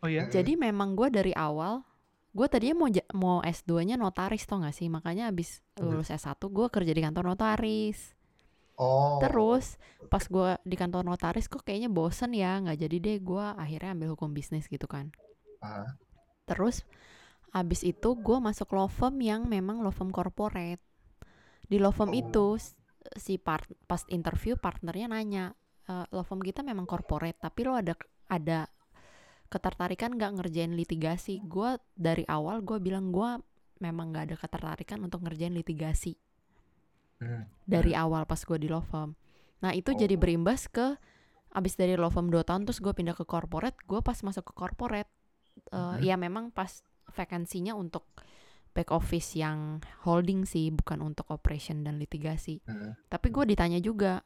[0.01, 0.25] Oh ya?
[0.33, 1.81] Jadi memang gua dari awal
[2.37, 5.83] gue tadinya mau mau S2-nya notaris tau gak sih makanya abis Hmm.
[5.85, 8.13] lulus S1 gue kerja di kantor notaris
[8.79, 9.19] Oh.
[9.19, 9.75] terus
[10.07, 14.15] pas gue di kantor notaris kok kayaknya bosen ya nggak jadi deh gue akhirnya ambil
[14.15, 15.11] hukum bisnis gitu kan.
[15.59, 15.99] Ah,
[16.47, 16.87] terus
[17.51, 20.79] abis itu gue masuk law firm yang memang law firm corporate.
[21.67, 22.21] Di law firm Oh.
[22.23, 22.45] itu
[23.19, 25.45] si part pas interview partnernya nanya
[25.83, 27.99] "Eh, law firm kita memang corporate tapi lo ada
[28.31, 28.71] ada
[29.51, 31.43] ketertarikan nggak ngerjain litigasi?
[31.43, 33.43] Gue dari awal gue bilang gue
[33.83, 36.15] memang nggak ada ketertarikan untuk ngerjain litigasi
[37.19, 37.43] hmm.
[37.63, 39.13] dari awal pas gue di law firm
[39.59, 40.19] nah itu jadi Oh.
[40.19, 40.95] berimbas ke
[41.49, 44.53] abis dari law firm 2 tahun terus gue pindah ke corporate gue pas masuk ke
[44.53, 45.09] corporate
[45.69, 45.99] Mhm.
[45.99, 46.71] ya memang pas
[47.09, 48.07] vakansinya untuk
[48.71, 52.95] back office yang holding sih bukan untuk operation dan litigasi Hmm.
[53.05, 54.23] tapi gue ditanya juga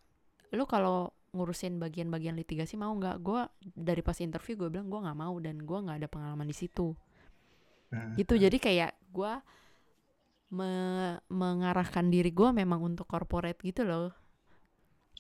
[0.52, 3.42] lu kalau ngurusin bagian-bagian litigasi mau nggak gue
[3.74, 6.94] dari pas interview gue bilang gue nggak mau dan gue nggak ada pengalaman di situ
[7.90, 8.14] Hmm.
[8.14, 9.34] gitu jadi kayak gue
[10.54, 14.14] me- mengarahkan diri gue memang untuk corporate gitu loh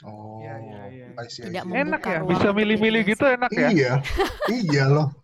[0.02, 0.42] Oh.
[0.44, 1.06] Iya, iya, iya.
[1.16, 3.70] I see, I Enak ya, bisa milih-milih gitu enak ya.
[3.72, 3.92] Iya,
[4.52, 5.16] iya loh.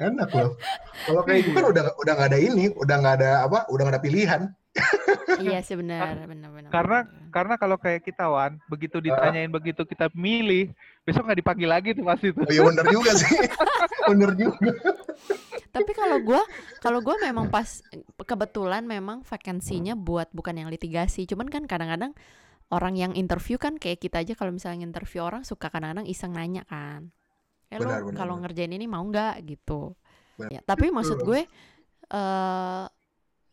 [0.00, 0.56] Enak loh.
[1.04, 3.96] Kalau kayak gue kan udah udah nggak ada ini, udah nggak ada apa, udah nggak
[4.00, 4.42] ada pilihan.
[5.42, 7.28] iya sih benar benar benar Karena- benar.
[7.34, 10.72] Karena kalau kayak kita Wan, begitu ditanyain begitu kita milih,
[11.02, 12.46] besok nggak dipanggil lagi tuh pasti tuh.
[12.46, 13.28] Oh iya bener juga sih,
[14.10, 14.70] bener juga.
[15.70, 16.42] Tapi kalau gua
[16.82, 17.82] kalau gua memang pas
[18.26, 21.24] kebetulan memang vakansinya buat bukan yang litigasi.
[21.30, 22.12] Cuman kan kadang-kadang
[22.70, 26.62] orang yang interview kan kayak kita aja kalau misalnya interview orang suka kadang-kadang iseng nanya
[26.66, 27.10] kan.
[27.70, 29.94] Eh lo Benar, kalau ngerjain ini mau nggak gitu.
[30.38, 30.50] Benar.
[30.50, 31.46] Ya, tapi maksud gue
[32.10, 32.86] eh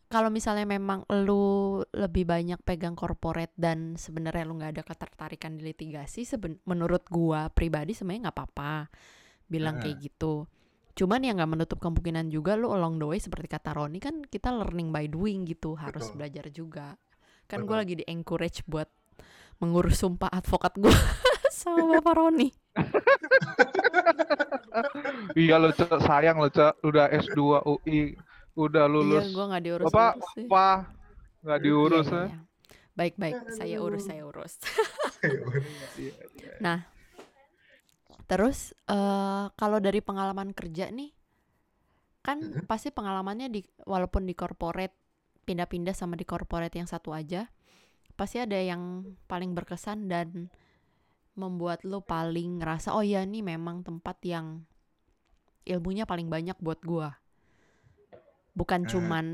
[0.08, 5.68] kalau misalnya memang lu lebih banyak pegang corporate dan sebenarnya lu nggak ada ketertarikan di
[5.68, 8.88] litigasi, seben- menurut gua pribadi sebenarnya nggak apa-apa
[9.44, 9.92] bilang Heeh.
[9.92, 10.48] kayak gitu.
[10.98, 14.50] Cuman ya nggak menutup kemungkinan juga lu along the way seperti kata Roni kan kita
[14.50, 16.16] learning by doing gitu, harus Betul.
[16.18, 16.86] belajar juga.
[17.46, 18.90] Kan gua lagi di encourage buat
[19.62, 20.90] mengurus sumpah advokat gua
[21.54, 22.50] sama Bapak Roni.
[25.34, 28.14] Iya lo Cok, sayang lo Cok, udah S2 UI,
[28.54, 29.26] udah lulus.
[29.26, 30.66] Iya, gua nggak diurus Bapak, apa
[31.42, 32.26] nggak diurus Iya, ya?
[32.26, 32.38] iya.
[32.98, 34.52] Baik-baik, saya urus, saya urus.
[35.98, 36.52] Iya, iya.
[36.62, 36.78] Nah,
[38.28, 41.10] terus eh kalau dari pengalaman kerja nih,
[42.22, 42.68] kan Mhm.
[42.68, 44.94] pasti pengalamannya di walaupun di corporate
[45.48, 47.48] pindah-pindah sama di corporate yang satu aja,
[48.20, 50.52] pasti ada yang paling berkesan dan
[51.38, 54.66] membuat lo paling ngerasa oh ya ini memang tempat yang
[55.64, 57.16] ilmunya paling banyak buat gua.
[58.58, 58.90] Bukan Hmm.
[58.90, 59.26] cuman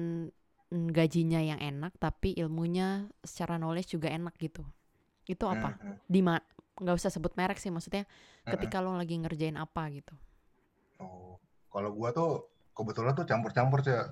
[0.70, 4.62] mm, gajinya yang enak, tapi ilmunya secara knowledge juga enak gitu.
[5.24, 5.72] Itu apa?
[5.80, 6.36] Hmm, di ma
[6.74, 8.02] nggak usah sebut merek sih maksudnya
[8.42, 10.14] ketika lo lagi ngerjain apa gitu.
[10.98, 11.38] Oh,
[11.70, 14.10] kalau gua tuh kebetulan tuh campur-campur Cek.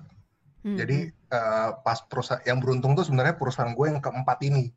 [0.63, 4.71] Hmm, Jadi eh, pas perusahaan yang beruntung tuh sebenarnya perusahaan gue yang keempat ini.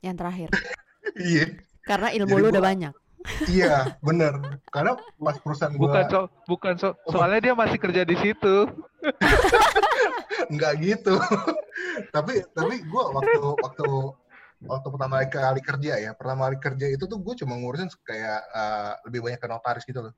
[0.00, 0.48] yang terakhir
[1.20, 2.94] Iya, karena ilmu Jadi lo udah banyak.
[3.52, 4.62] iya, bener.
[4.72, 8.70] Karena pas perusahaan gue Bukan so, bukan so, soalnya dia masih kerja di situ.
[10.54, 11.14] nggak gitu.
[12.14, 13.86] tapi tapi gue waktu waktu
[14.60, 18.92] waktu pertama kali kerja ya, pertama kali kerja itu tuh gue cuma ngurusin kayak eh,
[19.08, 20.14] lebih banyak ke notaris gitu loh.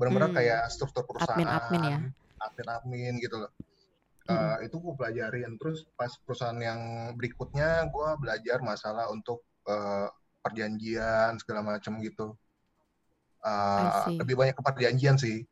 [0.00, 0.38] Benar-benar Hmm.
[0.40, 1.98] kayak struktur perusahaan, Admin-admin ya.
[2.40, 3.50] admin-admin gitu loh.
[4.24, 4.56] Hmm.
[4.58, 5.52] Eh, itu gue pelajarin.
[5.60, 6.80] Terus pas perusahaan yang
[7.14, 10.08] berikutnya gue belajar masalah untuk eh,
[10.42, 12.34] perjanjian segala macam gitu.
[13.42, 14.18] See.
[14.18, 15.42] lebih banyak ke perjanjian sih.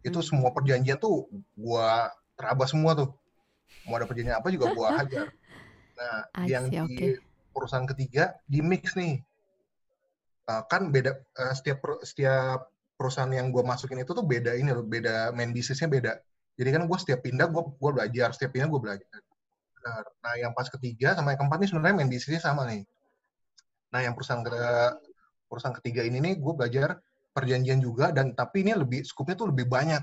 [0.00, 0.26] Itu Hmm.
[0.26, 1.88] semua perjanjian tuh gue
[2.34, 3.10] teraba semua tuh.
[3.86, 5.26] Mau ada perjanjian apa juga gue hajar.
[6.00, 7.08] Nah, yang di oke.
[7.60, 9.20] Perusahaan ketiga di mix nih.
[10.50, 14.72] Eh, kan beda eh, setiap per- setiap perusahaan yang gue masukin itu tuh beda ini
[14.72, 16.12] loh, beda main bisnisnya beda.
[16.58, 19.20] Jadi kan gue setiap pindah gue gue belajar, setiap pindah gue belajar.
[20.24, 22.82] Nah, yang pas ketiga sama yang keempat nih sebenarnya main bisnisnya sama nih.
[23.92, 24.54] Nah, yang perusahaan ke
[25.48, 27.00] perusahaan ketiga ini nih gue belajar
[27.34, 30.02] perjanjian juga dan tapi ini lebih skupnya tuh lebih banyak.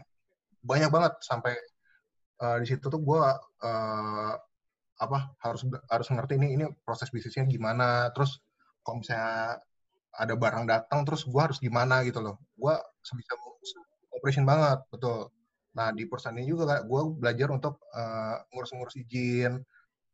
[0.65, 1.53] Banyak banget sampai
[2.43, 3.21] eh, di situ tuh gue
[3.67, 4.33] eh,
[4.97, 5.61] apa harus
[5.93, 8.41] harus ngerti ini ini proses bisnisnya gimana terus
[8.81, 9.61] kalau misalnya
[10.17, 12.41] ada barang datang terus gue harus gimana gitu loh.
[12.57, 12.73] Gue
[13.05, 13.37] sebisa
[14.09, 15.29] operation banget betul.
[15.77, 19.61] Nah di perusahaan ini juga gue belajar untuk eh, ngurus-ngurus izin.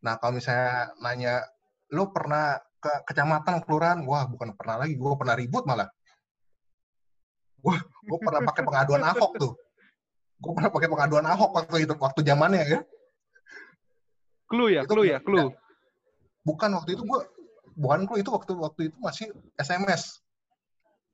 [0.04, 1.36] Nah kalau misalnya nanya
[1.96, 4.04] lo pernah ke kecamatan kelurahan?
[4.04, 5.88] Wah bukan pernah lagi gue pernah ribut malah.
[7.64, 9.54] Gue gue pernah pakai pengaduan ahok tuh.
[10.44, 12.80] Gue pernah pakai pengaduan ahok waktu itu waktu zamannya ya
[14.54, 15.50] Clue ya, Itu clue ya, clue.
[16.46, 17.20] bukan waktu itu gue
[17.74, 20.22] bukan gue itu waktu waktu itu masih SMS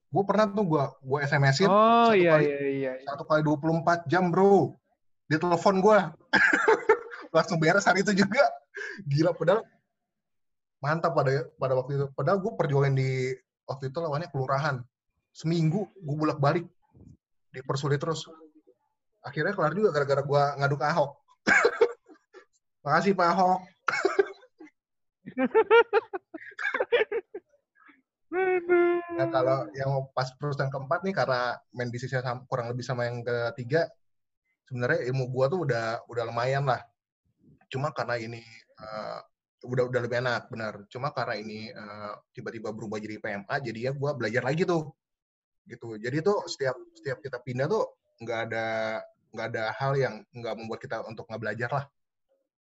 [0.09, 2.91] gue pernah tuh gue gue SMS-in Oh satu iya kali iya iya.
[2.99, 3.05] iya.
[3.07, 4.73] satu kali 24 jam bro.
[5.29, 5.97] Dia telepon gue
[7.35, 8.41] langsung beres hari itu juga.
[9.05, 9.61] Gila padahal
[10.81, 12.05] mantap pada pada waktu itu.
[12.17, 13.37] Padahal gue perjuangan di
[13.69, 14.81] waktu itu lawannya kelurahan.
[15.29, 16.65] Seminggu gue bolak balik
[17.53, 18.25] dipersulit terus.
[19.21, 21.11] Akhirnya kelar juga gara-gara gue ngadu ke Ahok
[22.83, 23.59] makasih Pak Ahok
[28.29, 33.89] Nah, kalau yang pas perusahaan keempat nih karena main bisnisnya kurang lebih sama yang ketiga,
[34.69, 36.81] sebenarnya ilmu gua tuh udah udah lumayan lah.
[37.73, 38.41] Cuma karena ini
[38.77, 39.19] uh,
[39.65, 40.73] udah udah lebih enak, benar.
[40.93, 44.93] Cuma karena ini uh, tiba-tiba berubah jadi PMA, jadi ya gua belajar lagi tuh,
[45.65, 45.97] gitu.
[45.97, 47.83] Jadi tuh setiap setiap kita pindah tuh
[48.21, 48.67] nggak ada
[49.33, 51.85] nggak ada hal yang nggak membuat kita untuk nggak belajar lah.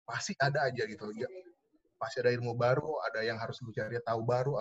[0.04, 1.08] Pasti ada aja gitu.
[1.16, 1.28] Ya,
[1.96, 4.52] pasti ada ilmu baru, ada yang harus lu cari tahu baru,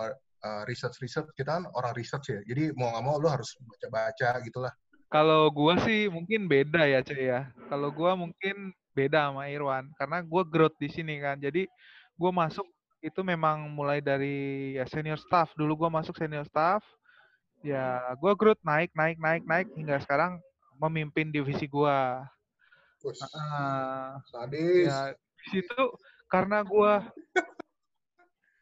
[0.44, 1.28] uh, research research.
[1.32, 4.72] Kita kan orang research ya jadi mau nggak mau lo harus baca baca gitulah.
[5.08, 7.48] Kalau gua sih mungkin beda ya cuy ya.
[7.70, 11.40] Kalau gua mungkin beda sama Irwan karena gua growth di sini kan.
[11.40, 11.68] Jadi
[12.18, 12.66] gua masuk
[13.04, 15.52] itu memang mulai dari ya senior staff.
[15.56, 16.84] Dulu gua masuk senior staff
[17.64, 20.36] ya gua growth naik naik naik naik hingga sekarang
[20.76, 22.26] memimpin divisi gua.
[23.04, 24.88] Uh, sadis.
[24.88, 25.12] Ya
[25.50, 25.82] situ
[26.28, 27.04] karena gua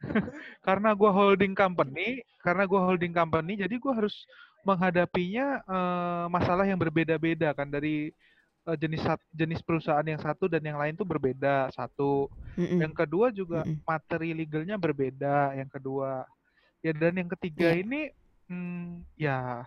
[0.66, 4.26] karena gue holding company, karena gue holding company, jadi gue harus
[4.62, 8.14] menghadapinya uh, masalah yang berbeda-beda kan dari
[8.66, 9.02] uh, jenis
[9.34, 12.30] jenis perusahaan yang satu dan yang lain tuh berbeda satu.
[12.54, 12.78] Mm-mm.
[12.78, 13.82] Yang kedua juga Mm-mm.
[13.82, 15.58] materi legalnya berbeda.
[15.58, 16.26] Yang kedua
[16.82, 17.78] ya dan yang ketiga yeah.
[17.78, 18.00] ini
[18.50, 19.66] hmm, ya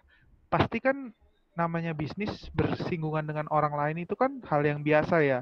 [0.51, 1.11] pasti kan
[1.55, 5.41] namanya bisnis bersinggungan dengan orang lain itu kan hal yang biasa ya.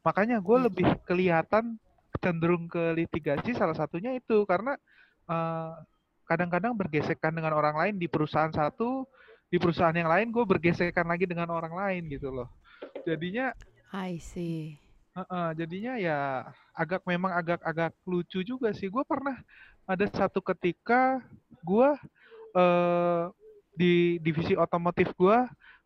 [0.00, 1.76] Makanya gue lebih kelihatan
[2.20, 4.76] cenderung ke litigasi salah satunya itu karena
[5.28, 5.72] eh,
[6.28, 9.08] kadang-kadang bergesekan dengan orang lain di perusahaan satu
[9.50, 12.46] di perusahaan yang lain gue bergesekan lagi dengan orang lain gitu loh.
[13.02, 13.50] Jadinya
[13.90, 14.78] I see.
[15.10, 18.86] Uh, uh, jadinya ya agak memang agak-agak lucu juga sih.
[18.86, 19.34] Gue pernah
[19.90, 21.18] ada satu ketika
[21.66, 21.88] gue
[22.54, 23.34] uh,
[23.74, 25.38] di divisi otomotif gue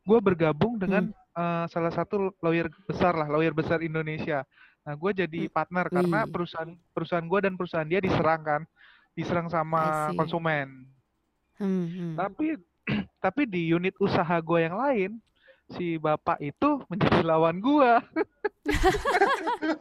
[0.05, 1.24] gue bergabung dengan hmm.
[1.35, 4.47] Uh, salah satu lawyer besar lah lawyer besar Indonesia
[4.85, 5.53] Nah, gue jadi hmm.
[5.53, 8.63] partner karena perusahaan perusahaan gue dan perusahaan dia diserang kan,
[9.17, 10.85] diserang sama konsumen.
[11.57, 12.13] Hmm, hmm.
[12.21, 12.61] Tapi
[13.25, 15.17] tapi di unit usaha gue yang lain,
[15.73, 17.93] si bapak itu menjadi lawan gue.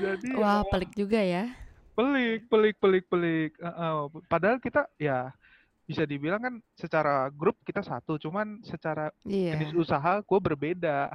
[0.00, 1.52] jadi wah pelik juga ya.
[1.94, 3.52] Pelik, pelik, pelik, pelik.
[3.60, 5.28] Uh, uh, padahal kita ya
[5.84, 9.52] bisa dibilang kan secara grup kita satu, cuman secara yeah.
[9.56, 11.12] jenis usaha gue berbeda.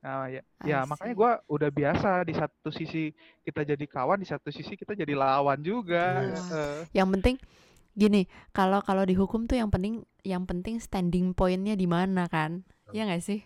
[0.00, 3.12] Nah, ya, ya makanya gue udah biasa di satu sisi
[3.44, 6.24] kita jadi kawan, di satu sisi kita jadi lawan juga.
[6.50, 6.82] Uh.
[6.96, 7.36] Yang penting
[7.92, 12.64] gini, kalau kalau dihukum tuh yang penting yang penting standing pointnya di mana kan?
[12.96, 13.44] Ya nggak sih?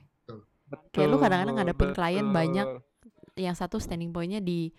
[0.71, 0.89] Betul.
[0.95, 1.97] Kayak lu kadang-kadang ngadepin betul.
[1.99, 2.67] klien banyak,
[3.37, 4.73] yang satu standing pointnya di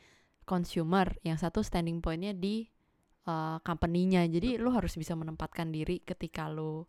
[0.47, 2.71] consumer, yang satu standing pointnya di
[3.27, 4.25] uh, company-nya.
[4.29, 6.85] Jadi lu harus bisa menempatkan diri ketika lu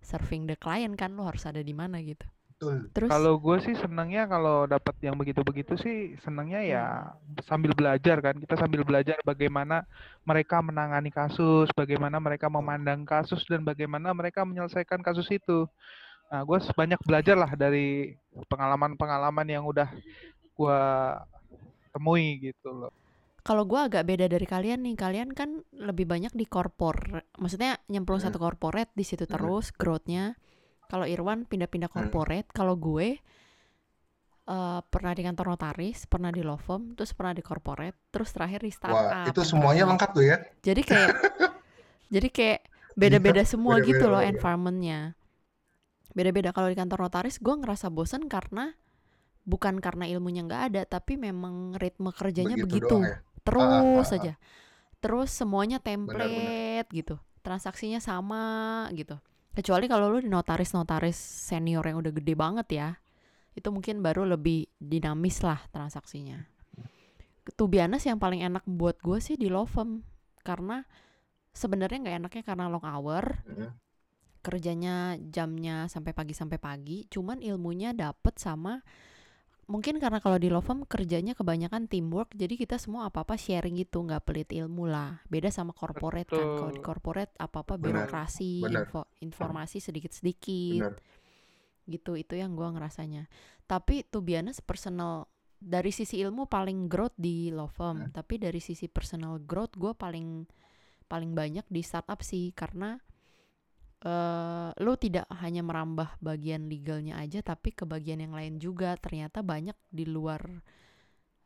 [0.00, 2.24] serving the client kan, lu harus ada di mana gitu.
[2.60, 2.92] Betul.
[2.92, 7.40] Terus kalau gue sih senangnya kalau dapat yang begitu-begitu sih senangnya ya hmm.
[7.48, 9.88] sambil belajar kan kita sambil belajar bagaimana
[10.28, 15.64] mereka menangani kasus, bagaimana mereka memandang kasus dan bagaimana mereka menyelesaikan kasus itu.
[16.28, 18.12] Nah, gue banyak belajar lah dari
[18.52, 19.88] pengalaman-pengalaman yang udah
[20.52, 20.80] gue
[21.96, 22.92] temui gitu loh.
[23.40, 28.20] Kalau gue agak beda dari kalian nih, kalian kan lebih banyak di korpor, maksudnya nyemplung
[28.20, 28.28] hmm.
[28.28, 29.32] satu korporat di situ hmm.
[29.32, 30.36] terus growth-nya
[30.90, 32.56] kalau Irwan pindah-pindah corporate, hmm.
[32.58, 33.22] kalau gue
[34.50, 38.66] uh, pernah di kantor notaris, pernah di law firm, terus pernah di corporate, terus terakhir
[38.66, 39.06] di startup.
[39.06, 40.36] Wah, itu semuanya lengkap tuh ya.
[40.66, 41.10] Jadi kayak
[42.14, 42.60] jadi kayak
[42.98, 45.14] beda-beda semua beda -beda gitu loh environmentnya.
[46.10, 48.74] Beda-beda kalau di kantor notaris gue ngerasa bosen karena
[49.46, 52.94] bukan karena ilmunya nggak ada, tapi memang ritme kerjanya begitu, begitu.
[52.98, 53.18] Doang ya?
[53.42, 54.18] Terus ah, ah, ah.
[54.20, 54.34] aja.
[55.00, 56.96] Terus semuanya template benar, benar.
[56.96, 59.16] gitu, transaksinya sama gitu.
[59.50, 62.88] Kecuali kalau lu di notaris-notaris senior yang udah gede banget ya,
[63.56, 66.38] itu mungkin baru lebih dinamis lah transaksinya.
[67.58, 70.06] Tubianas yang paling enak buat gue sih di law firm
[70.46, 70.86] karena
[71.50, 73.70] sebenarnya nggak enaknya karena long hour, mm-hmm.
[74.44, 78.78] kerjanya jamnya sampai pagi sampai pagi, cuman ilmunya dapet sama
[79.70, 84.02] mungkin karena kalau di law firm kerjanya kebanyakan teamwork jadi kita semua apa-apa sharing gitu
[84.02, 85.22] nggak pelit ilmu lah.
[85.30, 86.42] Beda sama corporate Betul.
[86.42, 90.98] kan kalau di corporate apa-apa birokrasi info informasi sedikit-sedikit
[91.86, 93.30] gitu itu yang gue ngerasanya.
[93.70, 95.30] Tapi tuh biasanya personal
[95.60, 98.16] dari sisi ilmu paling growth di law firm hmm.
[98.16, 100.48] tapi dari sisi personal growth gue paling
[101.04, 102.96] paling banyak di startup sih karena
[104.00, 109.44] eh lu tidak hanya merambah bagian legalnya aja tapi ke bagian yang lain juga ternyata
[109.44, 110.40] banyak di luar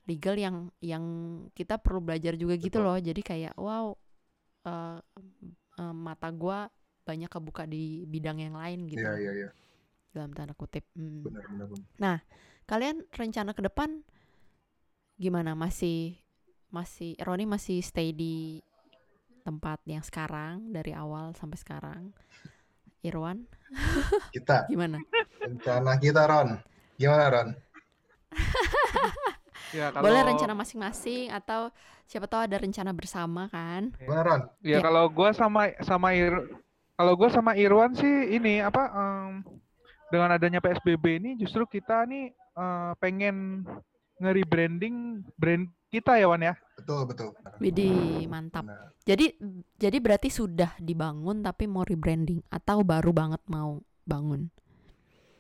[0.05, 1.05] legal yang yang
[1.57, 2.87] kita perlu belajar juga gitu Betul.
[2.87, 3.97] loh jadi kayak wow
[4.65, 4.99] eh
[5.83, 6.69] eh, mata gua
[7.05, 9.49] banyak kebuka di bidang yang lain gitu Iya, iya, iya.
[10.15, 11.27] dalam tanda kutip Hmm.
[11.27, 12.19] Benar, benar, benar.
[12.65, 14.01] kalian rencana ke depan
[15.19, 16.17] gimana masih
[16.71, 18.59] masih Roni masih stay di
[19.45, 22.03] tempat yang sekarang dari awal sampai sekarang
[23.05, 23.45] Irwan
[24.33, 24.99] Kita, gimana
[25.39, 26.57] rencana kita, Ron.
[26.97, 27.49] Gimana, Ron?
[29.75, 31.67] Ya boleh kalau rencana masing-masing atau
[32.07, 34.43] siapa tahu ada rencana bersama kan Gimana, Ron?
[34.63, 34.79] ya Ya.
[34.79, 36.31] kalau gua sama sama Ir
[36.95, 39.43] kalau gua sama Irwan sih ini apa em,
[40.15, 43.67] dengan adanya PSBB ini justru kita nih eh, pengen
[44.25, 44.97] nge-rebranding
[45.37, 46.55] brand kita ya Wan ya.
[46.75, 47.29] Betul, betul.
[47.57, 48.91] Widih mantap Benar.
[49.01, 49.31] jadi
[49.77, 54.51] jadi berarti sudah dibangun tapi mau rebranding atau baru banget mau bangun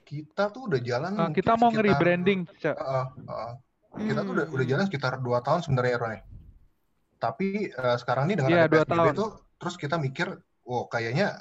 [0.04, 2.76] Kita tuh udah jalan Eh, mungkin kita mau sekitar- nge-rebranding, Cak.
[2.76, 3.52] Heeh, heeh.
[4.04, 4.54] Kita tuh udah, Hmm.
[4.54, 6.22] udah jalan sekitar 2 tahun sebenarnya ya, Ron ya.
[7.16, 9.14] Tapi eh, sekarang nih dengan Iya, ada dua PSBB tahun.
[9.16, 10.28] tuh terus kita mikir,
[10.62, 11.40] wow kayaknya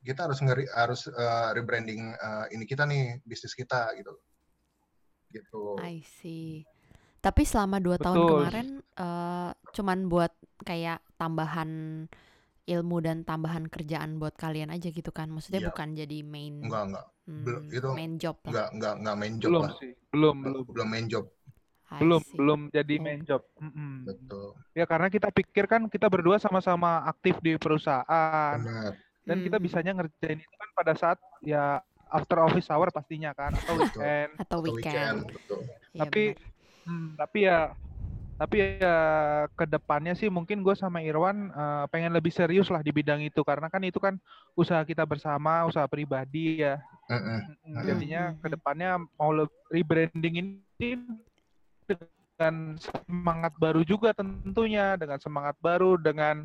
[0.00, 4.12] kita harus ngeri, harus eh, rebranding eh, ini kita nih, bisnis kita gitu.
[5.32, 5.64] Gitu.
[5.80, 6.62] I see
[7.24, 8.28] tapi selama dua tahun Betul.
[8.36, 11.70] kemarin eh, cuman buat kayak tambahan
[12.64, 15.68] ilmu dan tambahan kerjaan buat kalian aja gitu kan maksudnya Iya.
[15.68, 17.06] bukan jadi main Enggak, enggak.
[17.24, 19.72] Belum, hmm, itu main job lah Enggak, enggak, enggak main job Belum lah.
[19.76, 19.92] sih.
[20.08, 20.64] Belum, belum.
[20.68, 21.24] Belum main job.
[21.84, 22.34] I Belum, see.
[22.34, 23.02] belum jadi Oh.
[23.02, 23.42] main job.
[23.56, 23.92] Mm-mm.
[24.04, 24.46] Betul.
[24.72, 28.92] Ya karena kita pikir kan kita berdua sama-sama aktif di perusahaan Benar.
[29.22, 29.64] dan kita Hmm.
[29.64, 34.30] bisanya ngerjain itu kan pada saat ya after office hour pastinya kan atau weekend.
[34.34, 35.60] atau Atau weekend, weekend, betul.
[35.92, 36.32] Iya, Tapi-.
[36.84, 37.72] Hmm, tapi ya
[38.34, 38.98] tapi ya
[39.54, 43.46] ke depannya sih mungkin gue sama Irwan eh, pengen lebih serius lah di bidang itu
[43.46, 44.18] karena kan itu kan
[44.58, 47.38] usaha kita bersama usaha pribadi ya Mm-mm.
[47.46, 48.42] Mm, Hmm, jadinya hmm, hmm.
[48.42, 49.30] ke depannya mau
[49.70, 50.90] rebranding ini
[51.86, 56.42] dengan semangat baru juga tentunya dengan semangat baru dengan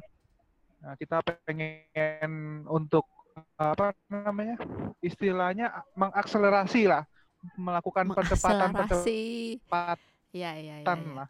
[0.84, 3.08] nah, kita pengen untuk
[3.56, 4.60] apa namanya
[5.00, 7.08] istilahnya mengakselerasi lah
[7.56, 10.86] melakukan percepatan percepatan Iya, iya, iya.
[10.86, 11.14] Tan iya.
[11.26, 11.30] lah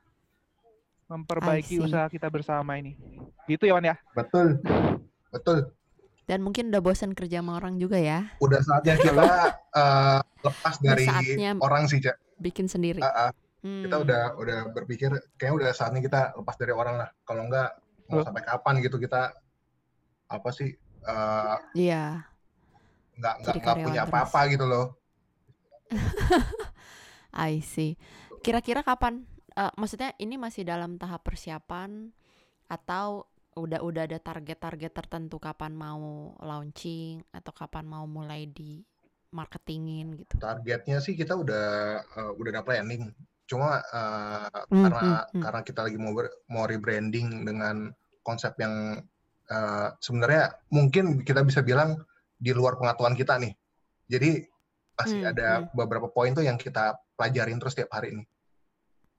[1.10, 2.94] memperbaiki usaha kita bersama ini.
[3.50, 3.98] Gitu ya Wan ya.
[4.14, 4.62] Betul.
[5.34, 5.74] Betul.
[6.30, 9.26] Dan mungkin udah bosan kerja sama orang juga ya, Udah saatnya kita
[9.82, 12.14] eh, lepas dari saatnya- orang sih, Cak.
[12.38, 13.02] bikin sendiri.
[13.02, 13.32] Ah, ah.
[13.60, 13.84] Hmm.
[13.84, 17.10] kita udah udah berpikir kayaknya udah saatnya kita lepas dari orang lah.
[17.28, 17.76] Kalau enggak
[18.08, 18.24] mau Loh.
[18.24, 19.36] sampai kapan gitu kita
[20.30, 20.70] apa sih
[21.04, 22.24] eh, Iya.
[23.20, 24.96] nggak nggak punya apa-apa gitu loh.
[27.34, 27.98] I see.
[28.46, 29.24] Kira-kira kapan?
[29.60, 32.14] eh, maksudnya ini masih dalam tahap persiapan
[32.78, 33.08] atau
[33.64, 38.72] udah udah ada target-target tertentu kapan mau launching atau kapan mau mulai di
[39.38, 40.40] marketingin gitu?
[40.40, 41.66] Targetnya sih kita udah
[42.20, 43.12] eh, udah ada planning.
[43.50, 45.44] Cuma eh, Hmm, karena hmm, hmm.
[45.44, 47.92] karena kita lagi mau ber- mau rebranding dengan
[48.24, 49.04] konsep yang
[49.52, 52.00] eh, sebenarnya mungkin kita bisa bilang
[52.40, 53.52] di luar pengetahuan kita nih.
[54.08, 54.30] Jadi
[54.96, 58.28] masih Hmm, ada beberapa poin tuh yang kita pelajarin terus tiap hari nih.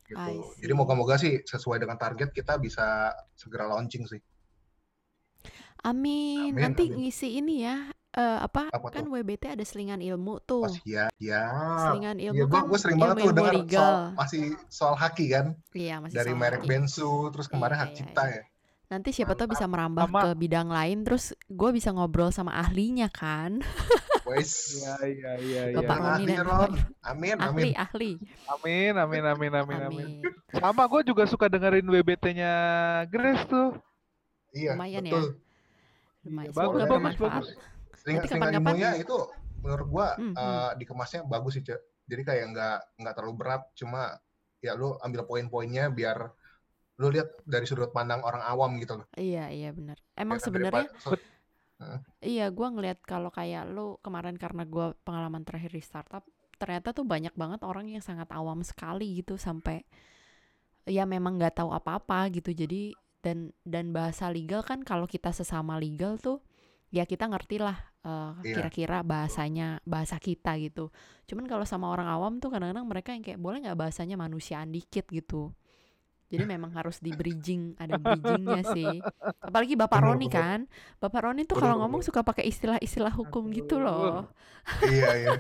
[0.03, 0.33] Gitu.
[0.59, 4.19] Jadi moga-moga sih sesuai dengan target kita bisa segera launching sih.
[5.81, 6.53] Amin.
[6.53, 6.97] Amin, Nanti amin.
[6.99, 7.77] ngisi ini ya.
[8.11, 9.15] eh, apa, Apa kan tuh?
[9.15, 10.67] WBT ada selingan ilmu tuh.
[10.67, 11.47] Pas ya, ya.
[11.79, 15.47] Selingan Iya, ilmu gua, kan gua sering banget tuh dengar soal masih soal haki kan
[15.71, 16.69] Iya, masih dari soal merek haki.
[16.69, 18.35] bensu terus kemarin Iya, hak iya, cipta iya.
[18.35, 18.43] ya.
[18.91, 23.07] Nanti siapa tahu bisa merambah Sama- ke bidang lain, terus gue bisa ngobrol sama ahlinya
[23.07, 23.63] kan,
[24.31, 24.51] Wes.
[24.77, 25.77] Iya iya iya iya.
[25.77, 26.71] Bapak Roni ahli, dan Ron.
[26.73, 27.73] Bapak Amin, ahli amin.
[27.75, 28.11] ahli.
[28.47, 30.09] Amin amin amin amin amin.
[30.09, 30.11] Amin.
[30.53, 32.53] Sama gue juga suka dengerin WBT-nya
[33.07, 33.75] Grace tuh.
[34.51, 35.13] Iya, Lumayan ya.
[35.13, 35.27] betul.
[36.23, 36.47] Lumayan.
[36.47, 37.47] Iya, bagus bagus bagus.
[37.97, 39.17] Seringan kapan-kapan- ilmunya itu
[39.61, 41.81] menurut gua Hmm, eh, dikemasnya bagus sih, Cek.
[42.07, 44.17] Jadi kayak nggak nggak terlalu berat, cuma
[44.59, 46.33] ya lu ambil poin-poinnya biar
[46.97, 49.07] lu lihat dari sudut pandang orang awam gitu loh.
[49.15, 49.97] Iya iya benar.
[49.97, 51.21] Ya Emang kan, sebenarnya daripada-
[52.21, 56.23] iya gue ngelihat kalau kayak lu kemarin karena gue pengalaman terakhir di startup,
[56.61, 59.83] ternyata tuh banyak banget orang yang sangat awam sekali gitu sampai
[60.85, 62.53] ya memang nggak tahu apa-apa gitu.
[62.53, 66.41] Jadi dan dan bahasa legal kan kalau kita sesama legal tuh
[66.93, 67.91] ya kita ngerti lah
[68.41, 68.65] Iya.
[68.65, 70.89] kira-kira bahasanya bahasa kita gitu.
[71.29, 75.05] Cuman kalau sama orang awam tuh kadang-kadang mereka yang kayak boleh nggak bahasanya manusiaan dikit
[75.13, 75.53] gitu.
[76.31, 79.03] Jadi memang harus di bridging, ada bridgingnya sih.
[79.43, 80.39] Apalagi Bapak Bener, Roni bener.
[80.39, 80.61] kan,
[81.03, 84.31] Bapak Roni tuh kalau ngomong suka pakai istilah-istilah hukum gitu loh.
[84.87, 85.31] iya, iya.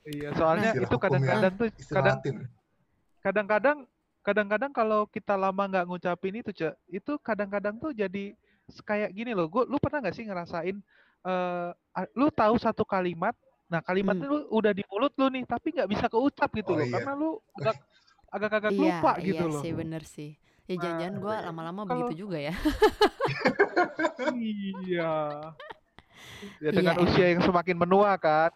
[0.00, 2.18] Iya soalnya Istilah itu kadang-kadang tuh kadang
[3.20, 3.78] kadang-kadang
[4.20, 8.36] kadang-kadang kalau kita lama nggak ngucapin itu cek itu kadang-kadang tuh jadi
[8.84, 10.76] kayak gini loh, gua lu pernah nggak sih ngerasain
[11.20, 13.32] eh a- lu tahu satu kalimat,
[13.68, 14.40] nah kalimatnya Hmm.
[14.40, 16.92] lu udah di mulut lu nih, tapi nggak bisa keucap gitu Oh loh, iya.
[16.96, 17.30] karena lu
[17.60, 17.76] agak
[18.34, 19.60] agak-agak Iya, lupa iya gitu loh.
[19.62, 20.30] sih bener sih.
[20.70, 21.42] Ya Nah, jangan-jangan gue Iya.
[21.46, 22.54] lama-lama kalau begitu juga ya.
[24.34, 25.12] iya.
[26.60, 27.30] Ya Iya dengan usia emang.
[27.32, 28.50] yang semakin menua kan.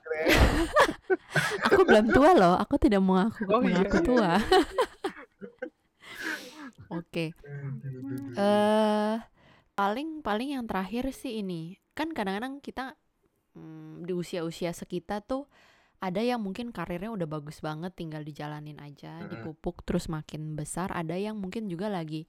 [1.69, 2.55] Aku belum tua loh.
[2.63, 4.05] Aku tidak mengaku Oh iya mengaku iya.
[4.05, 4.31] tua.
[6.91, 7.33] Oke.
[8.35, 9.15] Eh
[9.75, 11.79] paling paling yang terakhir sih ini.
[11.99, 12.95] Kan kadang-kadang kita
[13.57, 15.47] mm, di usia-usia sekitar tuh
[16.05, 20.93] ada yang mungkin karirnya udah bagus banget tinggal dijalanin aja, dipupuk terus makin besar.
[20.93, 22.29] Ada yang mungkin juga lagi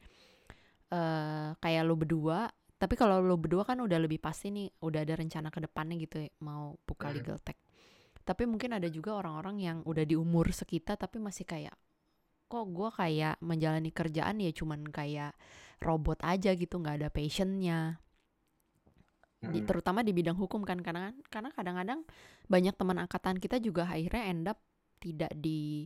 [0.91, 2.47] eh kayak lu berdua.
[2.75, 6.23] Tapi kalau lu berdua kan udah lebih pasti nih, udah ada rencana ke depannya gitu
[6.23, 7.15] ya, mau buka Mm.
[7.19, 7.59] legal tech.
[8.23, 11.75] Tapi mungkin ada juga orang-orang yang udah di umur sekitar tapi masih kayak
[12.45, 15.33] kok gue kayak menjalani kerjaan ya cuman kayak
[15.81, 17.97] robot aja gitu nggak ada passionnya
[19.45, 19.67] Di- Mm.
[19.67, 22.01] terutama di bidang hukum kan karena karena kadang-kadang
[22.47, 24.57] banyak teman angkatan kita juga akhirnya end up
[24.97, 25.85] tidak di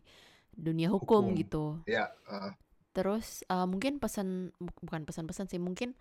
[0.53, 1.39] dunia hukum, Hukum.
[1.39, 2.51] gitu Ya, uh,
[2.91, 5.93] terus eh, mungkin pesan bu- bukan pesan-pesan sih mungkin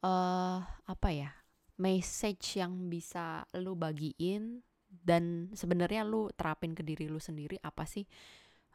[0.00, 1.32] eh apa ya
[1.76, 8.06] message yang bisa lu bagiin dan sebenarnya lu terapin ke diri lu sendiri apa sih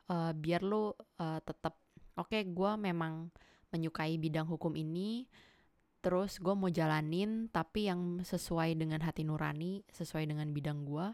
[0.10, 0.90] Eh, biar lu
[1.22, 1.78] eh, tetap
[2.18, 3.30] oke gua memang
[3.70, 5.30] menyukai bidang hukum ini
[6.00, 11.12] terus gue mau jalanin tapi yang sesuai dengan hati nurani sesuai dengan bidang gua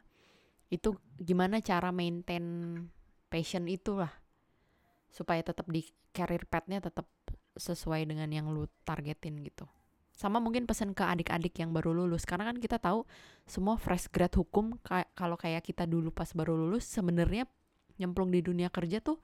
[0.73, 2.43] itu gimana cara maintain
[3.29, 4.11] passion itulah.
[5.09, 7.07] Supaya tetap di career path-nya tetap
[7.55, 9.63] sesuai dengan yang lu targetin gitu.
[10.15, 13.03] Sama mungkin pesan ke adik-adik yang baru lulus karena kan kita tahu
[13.43, 17.47] semua fresh grad hukum ka- kalau kayak kita dulu pas baru lulus sebenarnya
[17.99, 19.19] nyemplung di dunia kerja tuh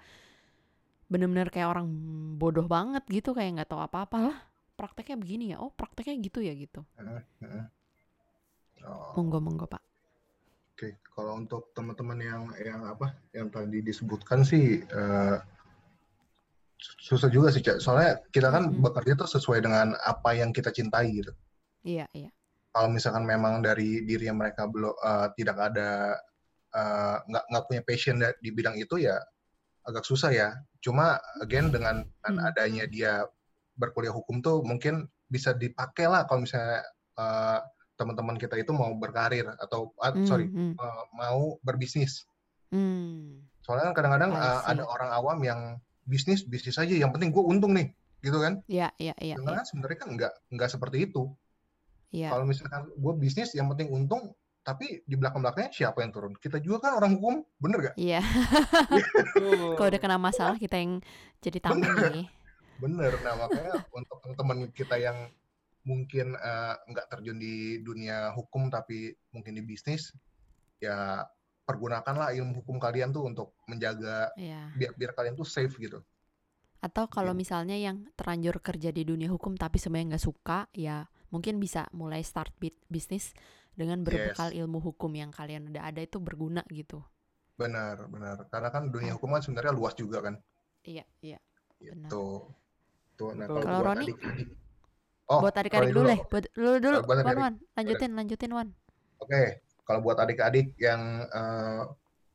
[1.11, 1.87] bener-bener kayak orang
[2.39, 4.37] bodoh banget gitu kayak nggak tahu apa-apa lah
[4.81, 7.65] prakteknya begini ya oh prakteknya gitu ya gitu uh, uh.
[8.89, 9.83] Oh, monggo monggo pak
[10.73, 13.07] Oke, kalau untuk teman-teman yang yang apa
[13.37, 15.37] yang tadi disebutkan sih eh,
[17.07, 17.77] susah juga sih, Cak.
[17.83, 18.81] Soalnya kita kan Mm-mm.
[18.83, 21.31] bekerja tuh sesuai dengan apa yang kita cintai gitu.
[21.83, 22.31] iya iya
[22.71, 25.89] Kalau misalkan memang dari diri yang mereka belum eh, tidak ada
[26.79, 29.15] eh, nggak nggak punya passion di bidang itu ya
[29.87, 30.49] agak susah ya.
[30.83, 32.49] Cuma again dengan, dengan Hmm.
[32.49, 33.13] adanya dia
[33.75, 36.83] berkuliah hukum tuh mungkin bisa dipakai lah kalau misalnya
[37.17, 37.59] eh,
[37.95, 42.25] teman-teman kita itu mau berkarir atau Hmm, sorry eh, mau berbisnis.
[42.73, 43.45] hmm.
[43.61, 45.59] Soalnya kan kadang-kadang uh, ada orang awam yang
[46.01, 48.57] bisnis bisnis aja, yang penting gue untung nih, gitu kan?
[48.65, 51.29] iya iya iya Sedangkan iya sebenarnya kan nggak nggak seperti itu.
[52.09, 54.33] iya Kalau misalkan gue bisnis yang penting untung,
[54.65, 56.33] tapi di belakang belakangnya siapa yang turun?
[56.35, 57.95] Kita juga kan orang hukum, bener gak?
[58.01, 58.25] iya
[58.89, 59.73] Betul.
[59.77, 61.05] kalau udah kena masalah kita yang
[61.37, 62.25] jadi tamu nih
[62.81, 63.13] Bener.
[63.21, 65.29] Nah makanya untuk teman-teman kita yang
[65.85, 70.13] mungkin uh, nggak terjun di dunia hukum tapi mungkin di bisnis,
[70.81, 71.25] ya
[71.65, 76.01] pergunakanlah ilmu hukum kalian tuh untuk menjaga iya biar biar kalian tuh safe gitu.
[76.81, 77.45] Atau kalau Gitu.
[77.45, 82.25] misalnya yang terlanjur kerja di dunia hukum tapi sebenarnya nggak suka, ya mungkin bisa mulai
[82.25, 83.37] start bit bisnis
[83.77, 87.05] dengan berbekal ilmu hukum yang kalian udah ada itu berguna gitu.
[87.55, 88.49] Benar, benar.
[88.49, 90.35] Karena kan dunia hukum kan sebenarnya luas juga kan.
[90.81, 91.37] Iya, iya.
[91.77, 92.09] Benar.
[92.09, 92.25] Gitu.
[93.21, 93.53] Tuh, nah Betul.
[93.53, 94.05] kalau Kalau buat Roni?
[94.09, 94.49] adik-adik.
[95.31, 97.39] Oh, buat adik-adik dulu deh, buat lu dulu, Buat Wan, adik-adik.
[97.39, 97.53] Wan.
[97.77, 98.67] Lanjutin, lanjutin, Wan.
[99.21, 99.41] Oke,
[99.85, 101.81] kalau buat adik-adik yang eh,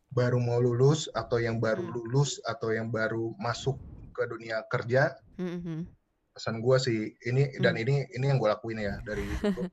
[0.09, 1.93] baru mau lulus atau yang baru Hmm.
[1.93, 3.77] lulus atau yang baru masuk
[4.15, 5.91] ke dunia kerja, Mhm.
[6.33, 7.83] pesan gue sih ini dan Hmm.
[7.85, 9.67] ini ini yang gue lakuin ya dari dulu.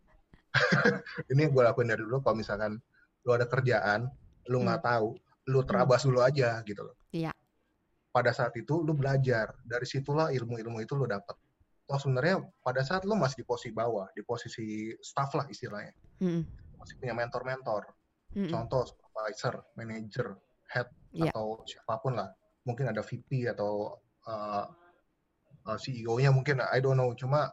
[1.31, 2.19] ini yang gue lakuin dari dulu.
[2.19, 2.81] Kalau misalkan
[3.23, 4.09] lu ada kerjaan,
[4.49, 5.15] lu nggak tahu,
[5.47, 6.97] lu terabas dulu aja gitu loh.
[7.07, 7.15] Hmm.
[7.15, 7.31] Iya.
[8.13, 11.33] Pada saat itu lu belajar, dari situlah ilmu-ilmu itu lu dapat.
[11.89, 16.41] Toh sebenarnya pada saat lu masih di posisi bawah, di posisi staff lah istilahnya, Mhm.
[16.77, 17.89] masih punya mentor-mentor,
[18.37, 18.53] Mhm.
[18.53, 20.37] contoh supervisor, manager,
[20.69, 21.33] head Iya.
[21.33, 22.29] atau siapa pun lah,
[22.69, 23.97] mungkin ada VP atau
[24.29, 24.65] uh,
[25.65, 27.49] uh, CEO-nya mungkin, I don't know, cuma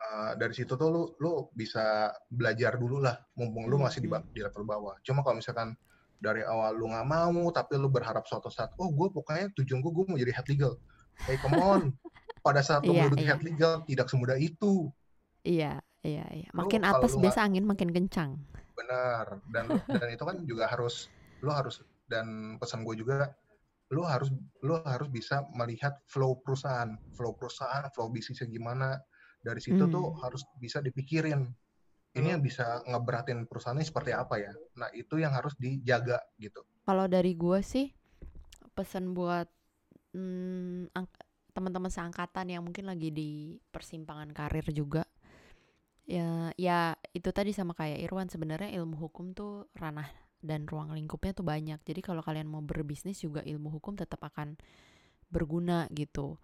[0.00, 4.40] uh, dari situ tuh lu lu bisa belajar dulu lah, mumpung lu masih di, di
[4.44, 5.00] level bawah.
[5.02, 5.74] Cuma kalau misalkan
[6.20, 9.92] dari awal lu nggak mau, tapi lu berharap suatu saat, oh gue pokoknya tujuan gue
[9.92, 10.76] gue mau jadi head legal.
[11.24, 11.80] Hey come on,
[12.46, 13.28] pada saat lu mau jadi iya.
[13.34, 14.92] head legal tidak semudah itu.
[15.40, 16.48] Iya, iya, iya.
[16.52, 18.36] Makin atas biasa angin makin kencang.
[18.76, 19.40] Benar.
[19.48, 21.08] Dan dan itu kan juga harus
[21.40, 21.80] lu harus
[22.12, 23.32] dan pesan gue juga
[23.90, 24.30] lu harus
[24.62, 29.00] lu harus bisa melihat flow perusahaan, flow perusahaan, flow bisnisnya gimana.
[29.40, 29.92] Dari situ Hmm.
[29.92, 31.48] tuh harus bisa dipikirin.
[32.10, 34.52] Ini yang bisa ngeberatin perusahaannya seperti apa ya.
[34.78, 36.60] Nah, itu yang harus dijaga gitu.
[36.82, 37.90] Kalau dari gua sih
[38.74, 39.46] pesan buat
[40.14, 41.22] mm, ang-
[41.54, 45.02] teman-teman seangkatan yang mungkin lagi di persimpangan karir juga
[46.10, 50.10] Ya, ya itu tadi sama kayak Irwan sebenarnya ilmu hukum tuh ranah
[50.42, 51.78] dan ruang lingkupnya tuh banyak.
[51.86, 54.58] Jadi kalau kalian mau berbisnis juga ilmu hukum tetap akan
[55.30, 56.34] berguna gitu.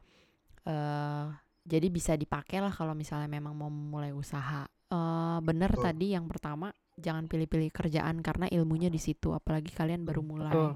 [0.66, 1.34] Uh,
[1.66, 4.70] jadi bisa dipakai lah kalau misalnya memang mau mulai usaha.
[4.86, 5.82] Uh, bener oh.
[5.82, 9.34] tadi yang pertama jangan pilih-pilih kerjaan karena ilmunya di situ.
[9.34, 10.54] Apalagi kalian baru mulai.
[10.54, 10.74] Oh.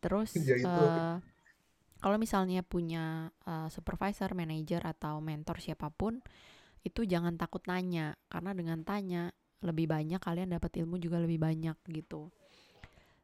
[0.00, 1.20] Terus uh,
[2.00, 6.18] kalau misalnya punya uh, supervisor, manager atau mentor siapa pun
[6.80, 9.28] itu jangan takut nanya karena dengan tanya
[9.60, 12.32] lebih banyak kalian dapat ilmu juga lebih banyak gitu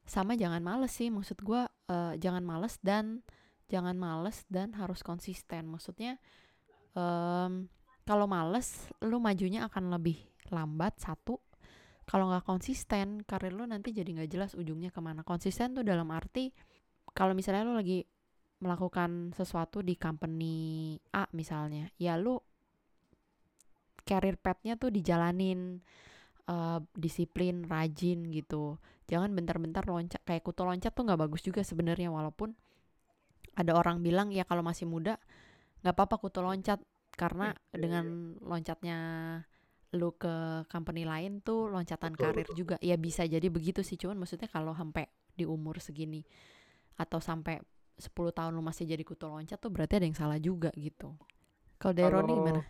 [0.07, 3.27] sama jangan males sih maksud gue uh, jangan males dan
[3.67, 6.23] jangan males dan harus konsisten maksudnya
[6.95, 7.67] um,
[8.07, 10.17] kalau males lu majunya akan lebih
[10.55, 11.43] lambat satu.
[12.07, 15.27] Kalau nggak konsisten karir lu nanti jadi nggak jelas ujungnya ke mana.
[15.27, 16.55] Konsisten tuh dalam arti
[17.11, 18.07] kalau misalnya lu lagi
[18.63, 22.41] melakukan sesuatu di company A misalnya ya lu
[24.07, 25.83] career path-nya tuh dijalanin
[26.47, 28.79] uh, disiplin, rajin gitu.
[29.11, 32.55] Jangan bentar-bentar loncat kayak kutu loncat tuh nggak bagus juga sebenarnya walaupun
[33.59, 35.19] ada orang bilang ya kalau masih muda
[35.83, 36.79] nggak apa-apa kutu loncat
[37.17, 38.45] karena iya, iya, dengan iya.
[38.45, 38.99] loncatnya
[39.97, 42.57] lu ke company lain tuh loncatan betul, karir betul.
[42.57, 46.21] juga ya bisa jadi begitu sih cuman maksudnya kalau sampai di umur segini
[47.01, 47.61] atau sampai
[47.97, 51.17] 10 tahun lu masih jadi kutu loncat tuh berarti ada yang salah juga gitu.
[51.81, 52.63] Kalau Deroni gimana?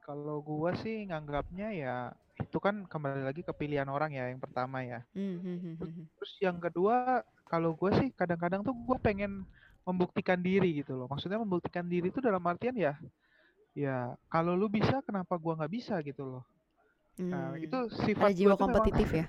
[0.00, 1.96] Kalau gua sih nganggapnya ya
[2.36, 5.00] itu kan kembali lagi ke pilihan orang ya yang pertama ya.
[5.16, 5.80] Mm-hmm.
[6.20, 9.48] Terus, yang kedua kalau gue sih kadang-kadang tuh gue pengen
[9.88, 11.08] membuktikan diri gitu loh.
[11.08, 12.92] Maksudnya membuktikan diri itu dalam artian ya,
[13.76, 16.44] ya kalau lu bisa kenapa gue nggak bisa gitu loh.
[17.20, 17.64] Nah, hmm.
[17.64, 19.26] itu sifat jiwa kompetitif memang, ya.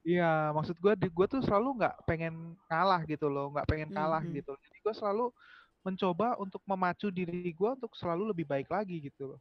[0.00, 4.24] Iya, maksud gue di gue tuh selalu nggak pengen kalah gitu loh, nggak pengen kalah
[4.24, 4.40] mm-hmm.
[4.40, 4.52] gitu.
[4.56, 5.26] Jadi gue selalu
[5.84, 9.40] mencoba untuk memacu diri gue untuk selalu lebih baik lagi gitu loh.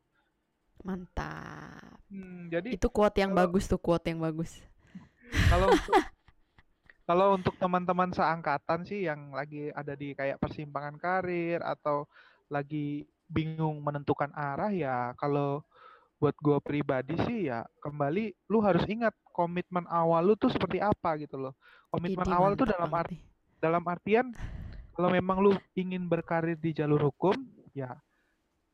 [0.84, 2.00] Mantap.
[2.12, 4.52] Hmm, jadi itu quote yang kalau, bagus tuh quote yang bagus.
[5.48, 5.94] Kalau untuk,
[7.08, 12.04] kalau untuk teman-teman seangkatan sih yang lagi ada di kayak persimpangan karir atau
[12.52, 15.62] lagi bingung menentukan arah ya kalau
[16.20, 21.16] buat gue pribadi sih ya kembali lu harus ingat komitmen awal lu tuh seperti apa
[21.16, 21.54] gitu loh.
[21.88, 23.16] Komitmen awal tuh dalam arti
[23.64, 24.36] dalam artian
[24.92, 27.32] kalau memang lu ingin berkarir di jalur hukum
[27.72, 27.96] ya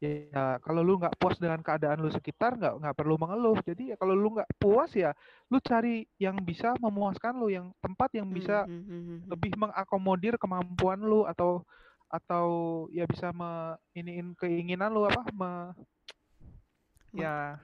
[0.02, 3.62] ya kalau lu nggak puas dengan keadaan lu sekitar nggak nggak perlu mengeluh.
[3.62, 5.14] Jadi ya kalau lu nggak puas ya
[5.54, 9.18] lu cari yang bisa memuaskan lu yang tempat yang bisa hmm, hmm.
[9.30, 11.62] lebih mengakomodir kemampuan lu atau
[12.10, 12.48] atau
[12.94, 15.54] ya bisa me iniin keinginan lu apa me,
[17.12, 17.60] ya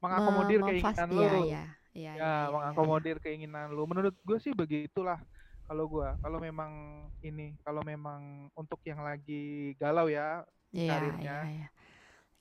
[0.00, 1.62] mengakomodir me, keinginan lu ya, ya, ya,
[1.94, 3.22] ya, ya mengakomodir ya.
[3.22, 5.20] keinginan lu menurut gue sih begitulah
[5.66, 6.72] kalau gue kalau memang
[7.20, 10.46] ini kalau memang untuk yang lagi galau ya
[10.76, 11.36] Iya, karirnya.
[11.40, 11.68] Iya, iya.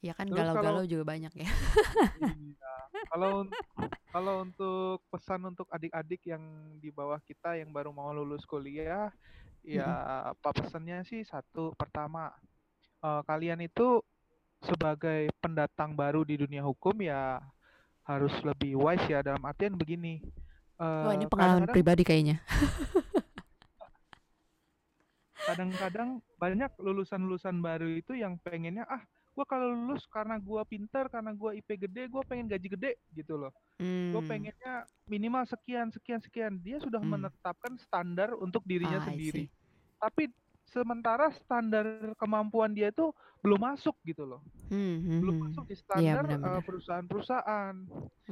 [0.03, 1.49] Ya kan galau-galau juga banyak ya.
[2.19, 2.75] iya.
[3.09, 3.47] Kalau
[4.13, 6.43] kalau untuk pesan untuk adik-adik yang
[6.77, 9.09] di bawah kita yang baru mau lulus kuliah,
[9.66, 9.89] ya
[10.32, 12.30] apa pesannya sih satu pertama
[13.01, 13.99] uh, kalian itu
[14.61, 17.41] sebagai pendatang baru di dunia hukum ya
[18.05, 20.22] harus lebih wise ya dalam artian begini.
[20.78, 22.38] Uh, Wah ini pengalaman pribadi kayaknya.
[25.45, 29.05] kadang-kadang banyak lulusan-lulusan baru itu yang pengennya ah
[29.36, 33.36] gue kalau lulus karena gue pinter karena gue IP gede gue pengen gaji gede gitu
[33.36, 33.51] loh
[33.83, 34.15] hmm.
[34.15, 37.11] gue pengennya minimal sekian sekian sekian dia sudah hmm.
[37.19, 39.51] menetapkan standar untuk dirinya ah, sendiri
[39.99, 40.31] tapi
[40.71, 43.11] sementara standar kemampuan dia itu
[43.43, 45.45] belum masuk gitu loh hmm, hmm, belum hmm.
[45.51, 47.75] masuk di iya, standar ya, perusahaan-perusahaan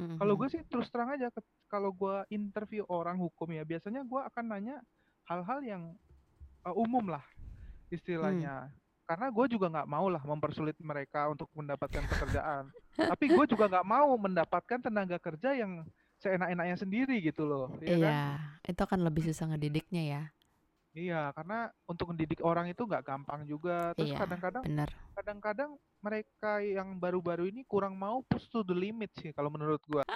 [0.00, 1.28] hmm, kalau gue sih terus terang aja
[1.68, 4.80] kalau gue interview orang hukum ya biasanya gue akan nanya
[5.28, 5.82] hal-hal yang
[6.64, 7.24] uh, umum lah
[7.92, 8.68] istilahnya.
[8.68, 8.83] Hmm.
[9.04, 12.72] Karena gue juga nggak mau lah mempersulit mereka untuk mendapatkan pekerjaan.
[12.96, 15.84] Tapi gue juga nggak mau mendapatkan tenaga kerja yang
[16.24, 17.76] seenak-enaknya sendiri gitu loh.
[17.84, 18.18] Ya iya,
[18.64, 18.72] kan?
[18.72, 20.22] itu akan lebih susah ngedidiknya ya.
[20.94, 23.90] Iya, karena untuk mendidik orang itu nggak gampang juga.
[23.98, 24.62] Terus iya, kadang-kadang,
[25.18, 30.06] kadang-kadang mereka yang baru-baru ini kurang mau push to the limit sih kalau menurut gue.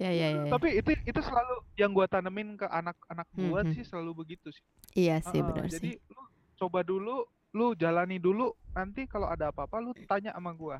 [0.00, 3.84] ya, ya, ya, Tapi itu itu selalu yang gue tanemin ke anak-anak gue hmm, sih
[3.84, 4.64] selalu begitu sih.
[4.96, 6.08] Iya sih uh, benar jadi, sih.
[6.08, 6.22] lu
[6.58, 7.22] coba dulu,
[7.54, 8.50] lu jalani dulu.
[8.74, 10.78] Nanti kalau ada apa-apa lu tanya sama gue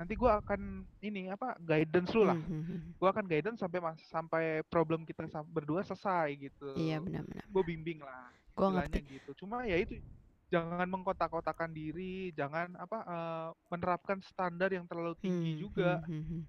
[0.00, 2.32] nanti gue akan ini apa guidance lu lah.
[2.32, 2.78] Mm -hmm.
[2.96, 6.72] gue akan guidance sampai mas sampai problem kita berdua selesai gitu.
[6.72, 9.00] Iya benar-benar gue bimbing lah gue ngerti.
[9.20, 9.44] gitu.
[9.44, 10.00] Cuma ya itu
[10.48, 16.00] jangan mengkotak-kotakan diri jangan apa uh, menerapkan standar yang terlalu tinggi hmm, juga.
[16.08, 16.42] hmm, hmm,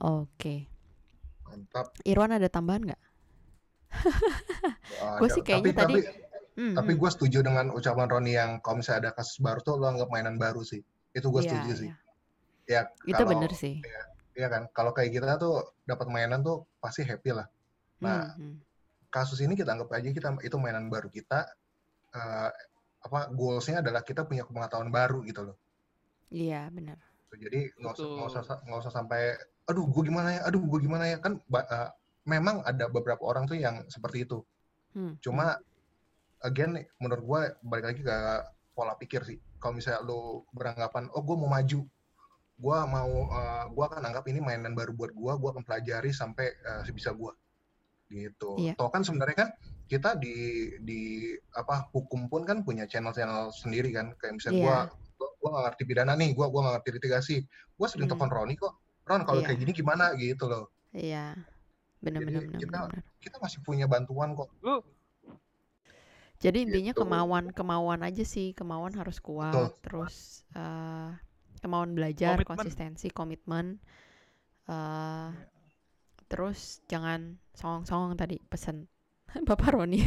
[0.00, 0.32] oke.
[0.40, 0.58] Okay.
[1.44, 1.92] mantap.
[2.08, 3.02] Irwan ada tambahan nggak?
[5.20, 6.21] Gue sih kayaknya tapi, tadi tapi,
[6.58, 9.88] mm, tapi gue setuju dengan ucapan Roni yang kalau misalnya ada kasus baru tuh lo
[9.88, 10.80] anggap mainan baru sih
[11.12, 11.78] itu gue yeah, setuju yeah.
[11.78, 11.90] sih
[12.66, 13.82] ya Itu kalau bener sih.
[14.32, 17.46] ya kan kalau kayak kita tuh dapat mainan tuh pasti happy lah.
[18.00, 18.56] Nah, Hmm, hmm.
[19.12, 21.46] kasus ini kita anggap aja kita itu mainan baru kita
[22.16, 22.50] eh,
[23.02, 25.56] apa goalsnya adalah kita punya pengetahuan baru gitu loh.
[26.32, 26.96] Iya, benar.
[27.32, 29.22] Jadi nggak usah nggak usah nggak usah sampai
[29.68, 31.90] aduh gue gimana ya, aduh gue gimana ya kan eh,
[32.24, 34.40] memang ada beberapa orang tuh yang seperti itu.
[34.96, 35.14] Hmm, hmm.
[35.20, 35.60] Cuma
[36.42, 38.16] again menurut gue balik lagi ke
[38.72, 39.38] pola pikir sih.
[39.58, 41.80] Kalau misalnya lo beranggapan oh gue mau maju,
[42.58, 46.50] gue mau eh, gue akan anggap ini mainan baru buat gue, gue akan pelajari sampai
[46.50, 47.32] eh, sebisa gue
[48.12, 48.60] gitu.
[48.60, 48.76] Iya.
[48.76, 49.50] Toh kan sebenarnya kan
[49.88, 50.36] kita di
[50.80, 51.00] di
[51.52, 54.12] apa hukum pun kan punya channel-channel sendiri kan.
[54.20, 54.76] Kayak misalnya gua
[55.16, 57.36] gua gua nggak ngerti pidana nih, gua gua nggak ngerti litigasi.
[57.76, 58.16] Gua sering Hmm.
[58.16, 58.76] telepon Roni kok.
[59.02, 59.46] Ron kalau Iya.
[59.48, 60.68] kayak gini gimana gitu loh.
[60.92, 61.34] Iya.
[62.04, 63.02] Benar Jadi benar benar kita- benar.
[63.16, 64.48] Kita masih punya bantuan kok.
[64.60, 64.84] Lu
[66.42, 67.00] Jadi intinya Gitu.
[67.06, 69.68] kemauan kemauan aja sih, kemauan harus kuat, Betul.
[69.86, 71.10] terus eh,
[71.62, 72.50] kemauan belajar, Komitmen.
[72.50, 73.78] konsistensi, komitmen.
[74.66, 75.30] eh
[76.30, 78.86] terus jangan songong-songong tadi pesan
[79.48, 80.00] Bapak Roni.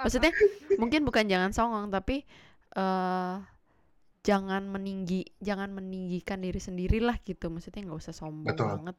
[0.00, 0.32] Maksudnya
[0.76, 2.22] mungkin bukan jangan songong tapi
[2.74, 3.36] eh
[4.24, 7.52] jangan meninggi, jangan meninggikan diri sendiri lah gitu.
[7.52, 8.68] Maksudnya nggak usah sombong Betul.
[8.80, 8.96] banget.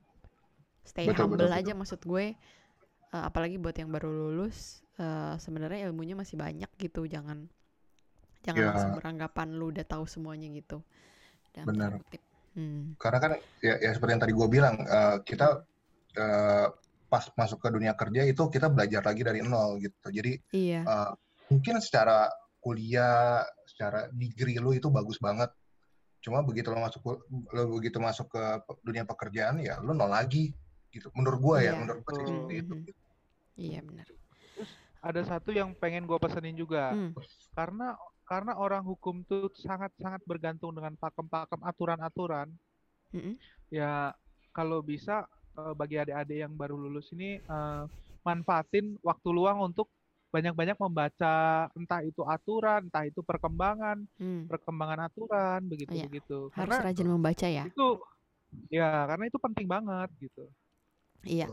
[0.86, 2.26] Stay Betul, humble betul, aja maksud gue.
[3.10, 7.06] Eh, apalagi buat yang baru lulus, eh, sebenarnya ilmunya masih banyak gitu.
[7.08, 7.48] Jangan
[8.46, 8.70] jangan Ya.
[8.72, 10.80] langsung beranggapan lu udah tahu semuanya gitu.
[11.52, 12.22] Dalam tanda Benar.
[12.56, 12.96] Hmm.
[12.96, 15.48] Karena kan ya, ya seperti yang tadi gua bilang, eh, kita
[16.16, 16.68] eh,
[17.12, 20.08] pas masuk ke dunia kerja itu kita belajar lagi dari nol gitu.
[20.08, 20.82] Jadi Iya.
[20.88, 21.12] eh,
[21.52, 22.32] mungkin secara
[22.64, 25.52] kuliah, secara degree lu itu bagus banget.
[26.24, 28.43] Cuma begitu lo masuk lo begitu masuk ke
[28.82, 30.56] dunia pekerjaan ya lu nol lagi
[30.89, 31.12] gitu.
[31.14, 31.80] Menurut gua ya, Iya.
[31.84, 32.32] menurut gua sih Betul.
[32.39, 32.74] seperti itu.
[32.74, 32.93] Mhm.
[33.56, 34.08] Iya benar.
[35.06, 36.89] Ada satu yang pengen gue pesenin juga.
[36.91, 37.14] Hmm.
[37.53, 37.93] Karena
[38.26, 42.49] karena orang hukum tuh sangat sangat bergantung dengan pakem-pakem aturan-aturan.
[43.14, 43.38] Mm-mm.
[43.70, 44.18] Ya
[44.49, 47.84] kalau bisa eh, bagi adik-adik yang baru lulus ini eh,
[48.26, 49.93] manfaatin waktu luang untuk
[50.34, 51.36] banyak-banyak membaca
[51.78, 54.49] entah itu aturan, entah itu perkembangan, Hmm.
[54.51, 56.06] perkembangan aturan begitu Iya.
[56.10, 56.38] begitu.
[56.51, 57.64] Harus Karena rajin membaca ya.
[57.70, 57.88] itu
[58.74, 60.43] ya karena itu penting banget gitu.
[61.24, 61.47] Iya.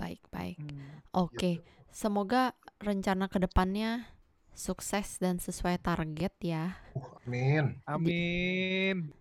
[0.00, 0.56] Baik, baik.
[0.58, 0.98] Hmm.
[1.14, 1.62] Oke.
[1.92, 4.08] Semoga rencana ke depannya
[4.56, 6.80] sukses dan sesuai target ya.
[6.96, 7.76] Uh, amin.
[7.84, 9.12] Amin.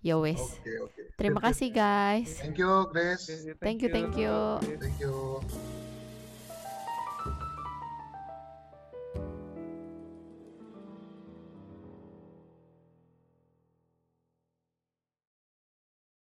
[0.00, 0.40] Ya wes.
[0.40, 1.02] Oke, oke.
[1.20, 2.40] Terima kasih guys.
[2.40, 3.28] Thank you, Grace.
[3.60, 4.62] Thank you, thank you.
[4.64, 4.80] Grace.
[4.80, 5.76] Thank you.